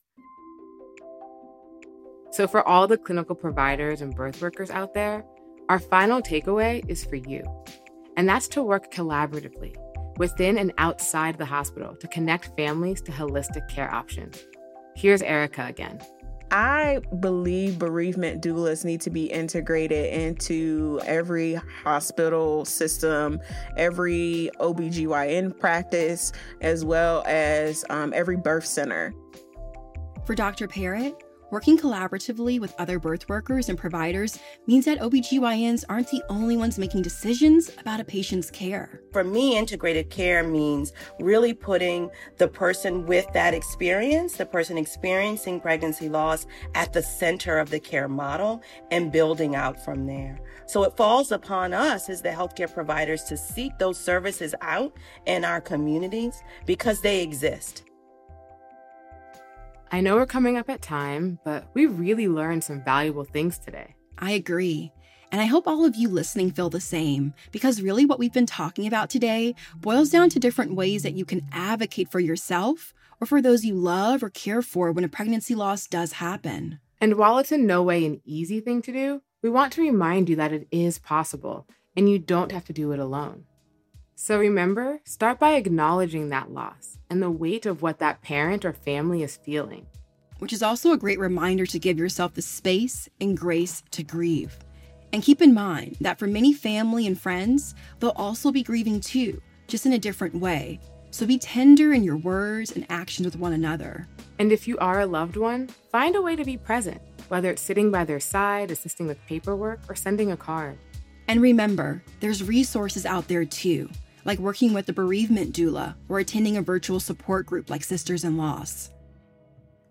So, 2.31 2.47
for 2.47 2.61
all 2.67 2.87
the 2.87 2.99
clinical 2.99 3.35
providers 3.35 4.01
and 4.01 4.13
birth 4.13 4.39
workers 4.39 4.69
out 4.69 4.93
there, 4.93 5.25
our 5.69 5.79
final 5.79 6.21
takeaway 6.21 6.87
is 6.87 7.03
for 7.03 7.15
you. 7.15 7.43
And 8.15 8.29
that's 8.29 8.47
to 8.49 8.61
work 8.61 8.93
collaboratively 8.93 9.75
within 10.17 10.59
and 10.59 10.71
outside 10.77 11.39
the 11.39 11.45
hospital 11.45 11.95
to 11.95 12.07
connect 12.07 12.55
families 12.55 13.01
to 13.01 13.11
holistic 13.11 13.67
care 13.69 13.91
options. 13.91 14.43
Here's 14.95 15.23
Erica 15.23 15.65
again. 15.65 15.99
I 16.51 17.01
believe 17.19 17.77
bereavement 17.77 18.41
doulas 18.41 18.85
need 18.85 19.01
to 19.01 19.09
be 19.09 19.25
integrated 19.25 20.13
into 20.13 21.01
every 21.05 21.55
hospital 21.55 22.63
system, 22.63 23.39
every 23.75 24.49
OBGYN 24.59 25.59
practice, 25.59 26.31
as 26.61 26.85
well 26.85 27.23
as 27.25 27.83
um, 27.89 28.13
every 28.15 28.37
birth 28.37 28.65
center. 28.65 29.13
For 30.25 30.35
Dr. 30.35 30.67
Perritt, 30.67 31.21
Working 31.49 31.77
collaboratively 31.77 32.59
with 32.59 32.75
other 32.77 32.99
birth 32.99 33.29
workers 33.29 33.69
and 33.69 33.77
providers 33.77 34.37
means 34.65 34.83
that 34.83 34.99
OBGYNs 34.99 35.85
aren't 35.87 36.09
the 36.09 36.21
only 36.27 36.57
ones 36.57 36.77
making 36.77 37.03
decisions 37.03 37.71
about 37.79 38.01
a 38.01 38.03
patient's 38.03 38.51
care. 38.51 38.99
For 39.13 39.23
me, 39.23 39.57
integrated 39.57 40.09
care 40.09 40.43
means 40.43 40.91
really 41.21 41.53
putting 41.53 42.09
the 42.35 42.49
person 42.49 43.05
with 43.05 43.25
that 43.31 43.53
experience, 43.53 44.35
the 44.35 44.45
person 44.45 44.77
experiencing 44.77 45.61
pregnancy 45.61 46.09
loss, 46.09 46.47
at 46.75 46.91
the 46.91 47.01
center 47.01 47.59
of 47.59 47.69
the 47.69 47.79
care 47.79 48.09
model 48.09 48.61
and 48.91 49.09
building 49.09 49.55
out 49.55 49.83
from 49.85 50.05
there. 50.05 50.41
So 50.65 50.83
it 50.83 50.97
falls 50.97 51.31
upon 51.31 51.73
us 51.73 52.09
as 52.09 52.21
the 52.21 52.29
healthcare 52.29 52.71
providers 52.71 53.23
to 53.23 53.37
seek 53.37 53.77
those 53.77 53.97
services 53.97 54.53
out 54.59 54.97
in 55.25 55.45
our 55.45 55.61
communities 55.61 56.43
because 56.65 56.99
they 56.99 57.21
exist. 57.21 57.83
I 59.89 60.01
know 60.01 60.15
we're 60.15 60.25
coming 60.25 60.57
up 60.57 60.69
at 60.69 60.81
time, 60.81 61.39
but 61.45 61.69
we 61.73 61.85
really 61.85 62.27
learned 62.27 62.63
some 62.63 62.83
valuable 62.83 63.23
things 63.23 63.57
today. 63.57 63.95
I 64.17 64.31
agree. 64.31 64.91
And 65.31 65.39
I 65.39 65.45
hope 65.45 65.65
all 65.65 65.85
of 65.85 65.95
you 65.95 66.09
listening 66.09 66.51
feel 66.51 66.69
the 66.69 66.81
same, 66.81 67.33
because 67.51 67.81
really 67.81 68.05
what 68.05 68.19
we've 68.19 68.33
been 68.33 68.45
talking 68.45 68.85
about 68.85 69.09
today 69.09 69.55
boils 69.77 70.09
down 70.09 70.29
to 70.31 70.39
different 70.39 70.75
ways 70.75 71.03
that 71.03 71.13
you 71.13 71.23
can 71.23 71.47
advocate 71.53 72.11
for 72.11 72.19
yourself 72.19 72.93
or 73.21 73.27
for 73.27 73.41
those 73.41 73.63
you 73.63 73.75
love 73.75 74.23
or 74.23 74.29
care 74.29 74.61
for 74.61 74.91
when 74.91 75.05
a 75.05 75.09
pregnancy 75.09 75.55
loss 75.55 75.87
does 75.87 76.13
happen. 76.13 76.79
And 76.99 77.15
while 77.15 77.37
it's 77.37 77.51
in 77.51 77.65
no 77.65 77.81
way 77.81 78.05
an 78.05 78.21
easy 78.25 78.59
thing 78.59 78.81
to 78.83 78.91
do, 78.91 79.21
we 79.41 79.49
want 79.49 79.71
to 79.73 79.81
remind 79.81 80.27
you 80.27 80.35
that 80.35 80.51
it 80.51 80.67
is 80.69 80.99
possible 80.99 81.65
and 81.95 82.09
you 82.09 82.19
don't 82.19 82.51
have 82.51 82.65
to 82.65 82.73
do 82.73 82.91
it 82.91 82.99
alone. 82.99 83.45
So 84.19 84.39
remember, 84.39 84.99
start 85.03 85.37
by 85.37 85.53
acknowledging 85.53 86.29
that 86.29 86.51
loss 86.51 86.97
and 87.07 87.21
the 87.21 87.29
weight 87.29 87.67
of 87.67 87.83
what 87.83 87.99
that 87.99 88.23
parent 88.23 88.65
or 88.65 88.73
family 88.73 89.21
is 89.21 89.37
feeling. 89.37 89.85
Which 90.39 90.51
is 90.51 90.63
also 90.63 90.91
a 90.91 90.97
great 90.97 91.19
reminder 91.19 91.67
to 91.67 91.77
give 91.77 91.99
yourself 91.99 92.33
the 92.33 92.41
space 92.41 93.07
and 93.21 93.37
grace 93.37 93.83
to 93.91 94.01
grieve. 94.01 94.57
And 95.13 95.21
keep 95.21 95.39
in 95.39 95.53
mind 95.53 95.97
that 96.01 96.17
for 96.17 96.25
many 96.25 96.51
family 96.51 97.05
and 97.05 97.17
friends, 97.17 97.75
they'll 97.99 98.09
also 98.15 98.51
be 98.51 98.63
grieving 98.63 99.01
too, 99.01 99.39
just 99.67 99.85
in 99.85 99.93
a 99.93 99.99
different 99.99 100.33
way. 100.33 100.79
So 101.11 101.27
be 101.27 101.37
tender 101.37 101.93
in 101.93 102.03
your 102.03 102.17
words 102.17 102.71
and 102.71 102.87
actions 102.89 103.27
with 103.27 103.37
one 103.37 103.53
another. 103.53 104.07
And 104.39 104.51
if 104.51 104.67
you 104.67 104.79
are 104.79 105.01
a 105.01 105.05
loved 105.05 105.37
one, 105.37 105.67
find 105.91 106.15
a 106.15 106.23
way 106.23 106.35
to 106.35 106.43
be 106.43 106.57
present, 106.57 106.99
whether 107.27 107.51
it's 107.51 107.61
sitting 107.61 107.91
by 107.91 108.03
their 108.03 108.19
side, 108.19 108.71
assisting 108.71 109.05
with 109.05 109.23
paperwork, 109.27 109.81
or 109.87 109.93
sending 109.93 110.31
a 110.31 110.37
card. 110.37 110.79
And 111.27 111.39
remember, 111.39 112.01
there's 112.19 112.43
resources 112.43 113.05
out 113.05 113.27
there 113.27 113.45
too 113.45 113.91
like 114.27 114.39
working 114.39 114.73
with 114.73 114.87
a 114.89 114.93
bereavement 114.93 115.55
doula 115.55 115.95
or 116.09 116.19
attending 116.19 116.57
a 116.57 116.61
virtual 116.61 116.99
support 116.99 117.45
group 117.45 117.69
like 117.69 117.83
Sisters 117.83 118.25
in 118.25 118.37
Loss. 118.37 118.91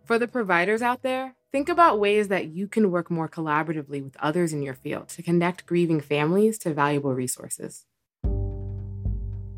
For 0.05 0.18
the 0.18 0.29
providers 0.29 0.83
out 0.83 1.03
there, 1.03 1.35
think 1.51 1.68
about 1.68 1.99
ways 1.99 2.29
that 2.29 2.49
you 2.49 2.68
can 2.68 2.92
work 2.92 3.11
more 3.11 3.29
collaboratively 3.29 4.05
with 4.05 4.16
others 4.20 4.53
in 4.53 4.62
your 4.62 4.75
field 4.75 5.09
to 5.09 5.22
connect 5.22 5.66
grieving 5.66 6.01
families 6.01 6.59
to 6.61 6.72
valuable 6.72 7.14
resources. 7.14 7.87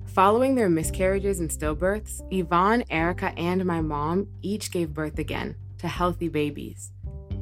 Following 0.07 0.55
their 0.55 0.71
miscarriages 0.71 1.39
and 1.41 1.51
stillbirths, 1.51 2.23
Yvonne, 2.33 2.85
Erica, 2.89 3.33
and 3.37 3.65
my 3.65 3.81
mom 3.81 4.29
each 4.41 4.71
gave 4.71 4.95
birth 4.95 5.19
again 5.19 5.55
to 5.79 5.89
healthy 5.89 6.29
babies. 6.29 6.93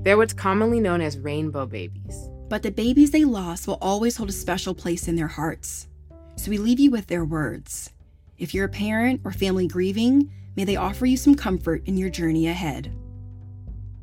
They're 0.02 0.16
what's 0.16 0.32
commonly 0.32 0.80
known 0.80 1.00
as 1.00 1.18
rainbow 1.18 1.66
babies. 1.66 2.28
But 2.48 2.62
the 2.62 2.70
babies 2.70 3.10
they 3.10 3.24
lost 3.24 3.66
will 3.66 3.78
always 3.80 4.16
hold 4.16 4.28
a 4.28 4.32
special 4.32 4.74
place 4.74 5.08
in 5.08 5.16
their 5.16 5.26
hearts. 5.26 5.88
So 6.36 6.50
we 6.50 6.58
leave 6.58 6.78
you 6.78 6.90
with 6.90 7.06
their 7.06 7.24
words. 7.24 7.90
If 8.38 8.54
you're 8.54 8.66
a 8.66 8.68
parent 8.68 9.22
or 9.24 9.32
family 9.32 9.66
grieving, 9.66 10.30
may 10.54 10.64
they 10.64 10.76
offer 10.76 11.06
you 11.06 11.16
some 11.16 11.34
comfort 11.34 11.82
in 11.86 11.96
your 11.96 12.10
journey 12.10 12.46
ahead. 12.46 12.94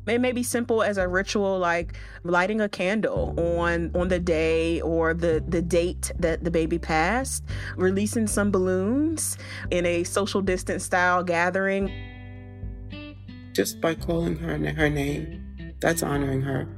It 0.06 0.20
may 0.20 0.32
be 0.32 0.42
simple 0.42 0.82
as 0.82 0.98
a 0.98 1.08
ritual 1.08 1.58
like 1.58 1.96
lighting 2.24 2.60
a 2.60 2.68
candle 2.68 3.34
on 3.38 3.90
on 3.94 4.08
the 4.08 4.18
day 4.18 4.80
or 4.82 5.14
the 5.14 5.42
the 5.48 5.62
date 5.62 6.12
that 6.18 6.44
the 6.44 6.50
baby 6.50 6.78
passed, 6.78 7.44
releasing 7.76 8.26
some 8.26 8.50
balloons 8.50 9.38
in 9.70 9.86
a 9.86 10.04
social 10.04 10.42
distance 10.42 10.84
style 10.84 11.22
gathering. 11.22 11.90
Just 13.52 13.80
by 13.80 13.94
calling 13.94 14.36
her 14.36 14.58
her 14.58 14.90
name, 14.90 15.74
that's 15.80 16.02
honoring 16.02 16.42
her. 16.42 16.68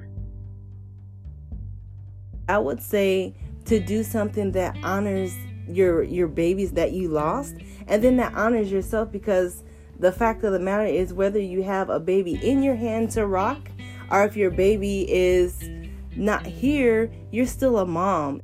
I 2.48 2.58
would 2.58 2.80
say 2.80 3.34
to 3.66 3.80
do 3.80 4.02
something 4.02 4.52
that 4.52 4.76
honors 4.82 5.36
your 5.68 6.02
your 6.04 6.28
babies 6.28 6.72
that 6.72 6.92
you 6.92 7.08
lost 7.08 7.56
and 7.88 8.02
then 8.02 8.16
that 8.16 8.32
honors 8.34 8.70
yourself 8.70 9.10
because 9.10 9.64
the 9.98 10.12
fact 10.12 10.44
of 10.44 10.52
the 10.52 10.58
matter 10.58 10.84
is 10.84 11.12
whether 11.12 11.40
you 11.40 11.62
have 11.62 11.90
a 11.90 11.98
baby 11.98 12.34
in 12.42 12.62
your 12.62 12.76
hand 12.76 13.10
to 13.10 13.26
rock 13.26 13.68
or 14.10 14.24
if 14.24 14.36
your 14.36 14.50
baby 14.50 15.10
is 15.12 15.68
not 16.14 16.46
here 16.46 17.10
you're 17.32 17.46
still 17.46 17.78
a 17.78 17.86
mom 17.86 18.40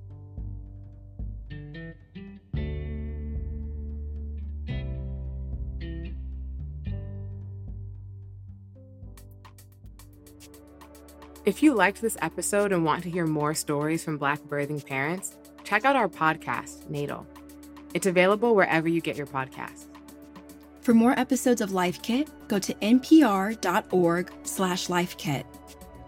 If 11.44 11.60
you 11.60 11.74
liked 11.74 12.00
this 12.00 12.16
episode 12.22 12.70
and 12.70 12.84
want 12.84 13.02
to 13.02 13.10
hear 13.10 13.26
more 13.26 13.52
stories 13.52 14.04
from 14.04 14.16
Black 14.16 14.40
birthing 14.42 14.86
parents, 14.86 15.36
check 15.64 15.84
out 15.84 15.96
our 15.96 16.08
podcast, 16.08 16.88
Natal. 16.88 17.26
It's 17.94 18.06
available 18.06 18.54
wherever 18.54 18.86
you 18.86 19.00
get 19.00 19.16
your 19.16 19.26
podcasts. 19.26 19.86
For 20.82 20.94
more 20.94 21.18
episodes 21.18 21.60
of 21.60 21.72
Life 21.72 22.00
Kit, 22.00 22.30
go 22.46 22.60
to 22.60 22.72
npr.org 22.74 24.32
slash 24.44 24.86
lifekit. 24.86 25.42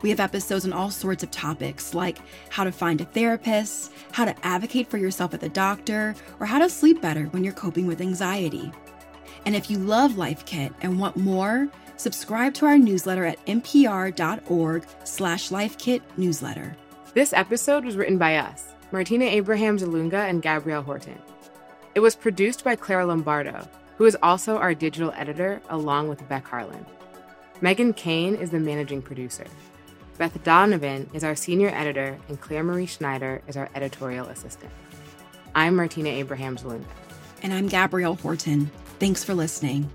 We 0.02 0.10
have 0.10 0.20
episodes 0.20 0.66
on 0.66 0.72
all 0.72 0.92
sorts 0.92 1.24
of 1.24 1.32
topics 1.32 1.94
like 1.94 2.18
how 2.50 2.62
to 2.62 2.70
find 2.70 3.00
a 3.00 3.04
therapist, 3.04 3.90
how 4.12 4.26
to 4.26 4.46
advocate 4.46 4.88
for 4.88 4.98
yourself 4.98 5.34
at 5.34 5.40
the 5.40 5.48
doctor, 5.48 6.14
or 6.38 6.46
how 6.46 6.60
to 6.60 6.70
sleep 6.70 7.00
better 7.02 7.24
when 7.26 7.42
you're 7.42 7.54
coping 7.54 7.88
with 7.88 8.00
anxiety. 8.00 8.70
And 9.46 9.56
if 9.56 9.68
you 9.68 9.78
love 9.78 10.16
Life 10.16 10.46
Kit 10.46 10.72
and 10.80 11.00
want 11.00 11.16
more, 11.16 11.68
subscribe 11.96 12.54
to 12.54 12.66
our 12.66 12.78
newsletter 12.78 13.24
at 13.24 13.44
npr.org 13.46 14.86
slash 15.04 15.50
lifekit 15.50 16.02
newsletter. 16.16 16.76
This 17.14 17.32
episode 17.32 17.84
was 17.84 17.96
written 17.96 18.18
by 18.18 18.36
us, 18.36 18.72
Martina 18.92 19.24
Abrahams 19.24 19.82
Ilunga 19.82 20.28
and 20.28 20.42
Gabrielle 20.42 20.82
Horton. 20.82 21.18
It 21.94 22.00
was 22.00 22.16
produced 22.16 22.64
by 22.64 22.76
Clara 22.76 23.06
Lombardo, 23.06 23.68
who 23.96 24.04
is 24.04 24.16
also 24.22 24.56
our 24.56 24.74
digital 24.74 25.12
editor, 25.16 25.60
along 25.68 26.08
with 26.08 26.28
Beck 26.28 26.46
Harlan. 26.46 26.84
Meghan 27.60 27.94
Keane 27.94 28.34
is 28.34 28.50
the 28.50 28.58
managing 28.58 29.00
producer. 29.00 29.46
Beth 30.18 30.42
Donovan 30.44 31.08
is 31.12 31.24
our 31.24 31.34
senior 31.34 31.68
editor, 31.68 32.18
and 32.28 32.40
Claire 32.40 32.62
Marie 32.62 32.86
Schneider 32.86 33.42
is 33.48 33.56
our 33.56 33.68
editorial 33.74 34.26
assistant. 34.26 34.72
I'm 35.54 35.76
Martina 35.76 36.08
Abrahams 36.08 36.62
Ilunga. 36.62 36.84
And 37.42 37.52
I'm 37.52 37.68
Gabrielle 37.68 38.16
Horton. 38.16 38.70
Thanks 38.98 39.22
for 39.22 39.34
listening. 39.34 39.90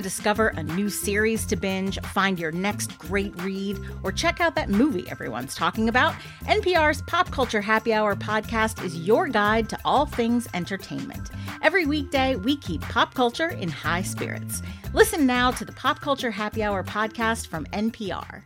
To 0.00 0.08
discover 0.08 0.48
a 0.48 0.62
new 0.62 0.88
series 0.88 1.44
to 1.44 1.56
binge, 1.56 2.00
find 2.00 2.38
your 2.38 2.52
next 2.52 2.96
great 2.98 3.38
read, 3.42 3.78
or 4.02 4.10
check 4.10 4.40
out 4.40 4.54
that 4.54 4.70
movie 4.70 5.08
everyone's 5.10 5.54
talking 5.54 5.90
about, 5.90 6.14
NPR's 6.44 7.02
Pop 7.02 7.30
Culture 7.30 7.60
Happy 7.60 7.92
Hour 7.92 8.16
podcast 8.16 8.82
is 8.82 9.06
your 9.06 9.28
guide 9.28 9.68
to 9.68 9.78
all 9.84 10.06
things 10.06 10.48
entertainment. 10.54 11.30
Every 11.62 11.84
weekday, 11.84 12.36
we 12.36 12.56
keep 12.56 12.80
pop 12.80 13.12
culture 13.12 13.48
in 13.48 13.68
high 13.68 14.02
spirits. 14.02 14.62
Listen 14.94 15.26
now 15.26 15.50
to 15.50 15.64
the 15.66 15.72
Pop 15.72 16.00
Culture 16.00 16.30
Happy 16.30 16.62
Hour 16.62 16.82
podcast 16.82 17.48
from 17.48 17.66
NPR. 17.66 18.44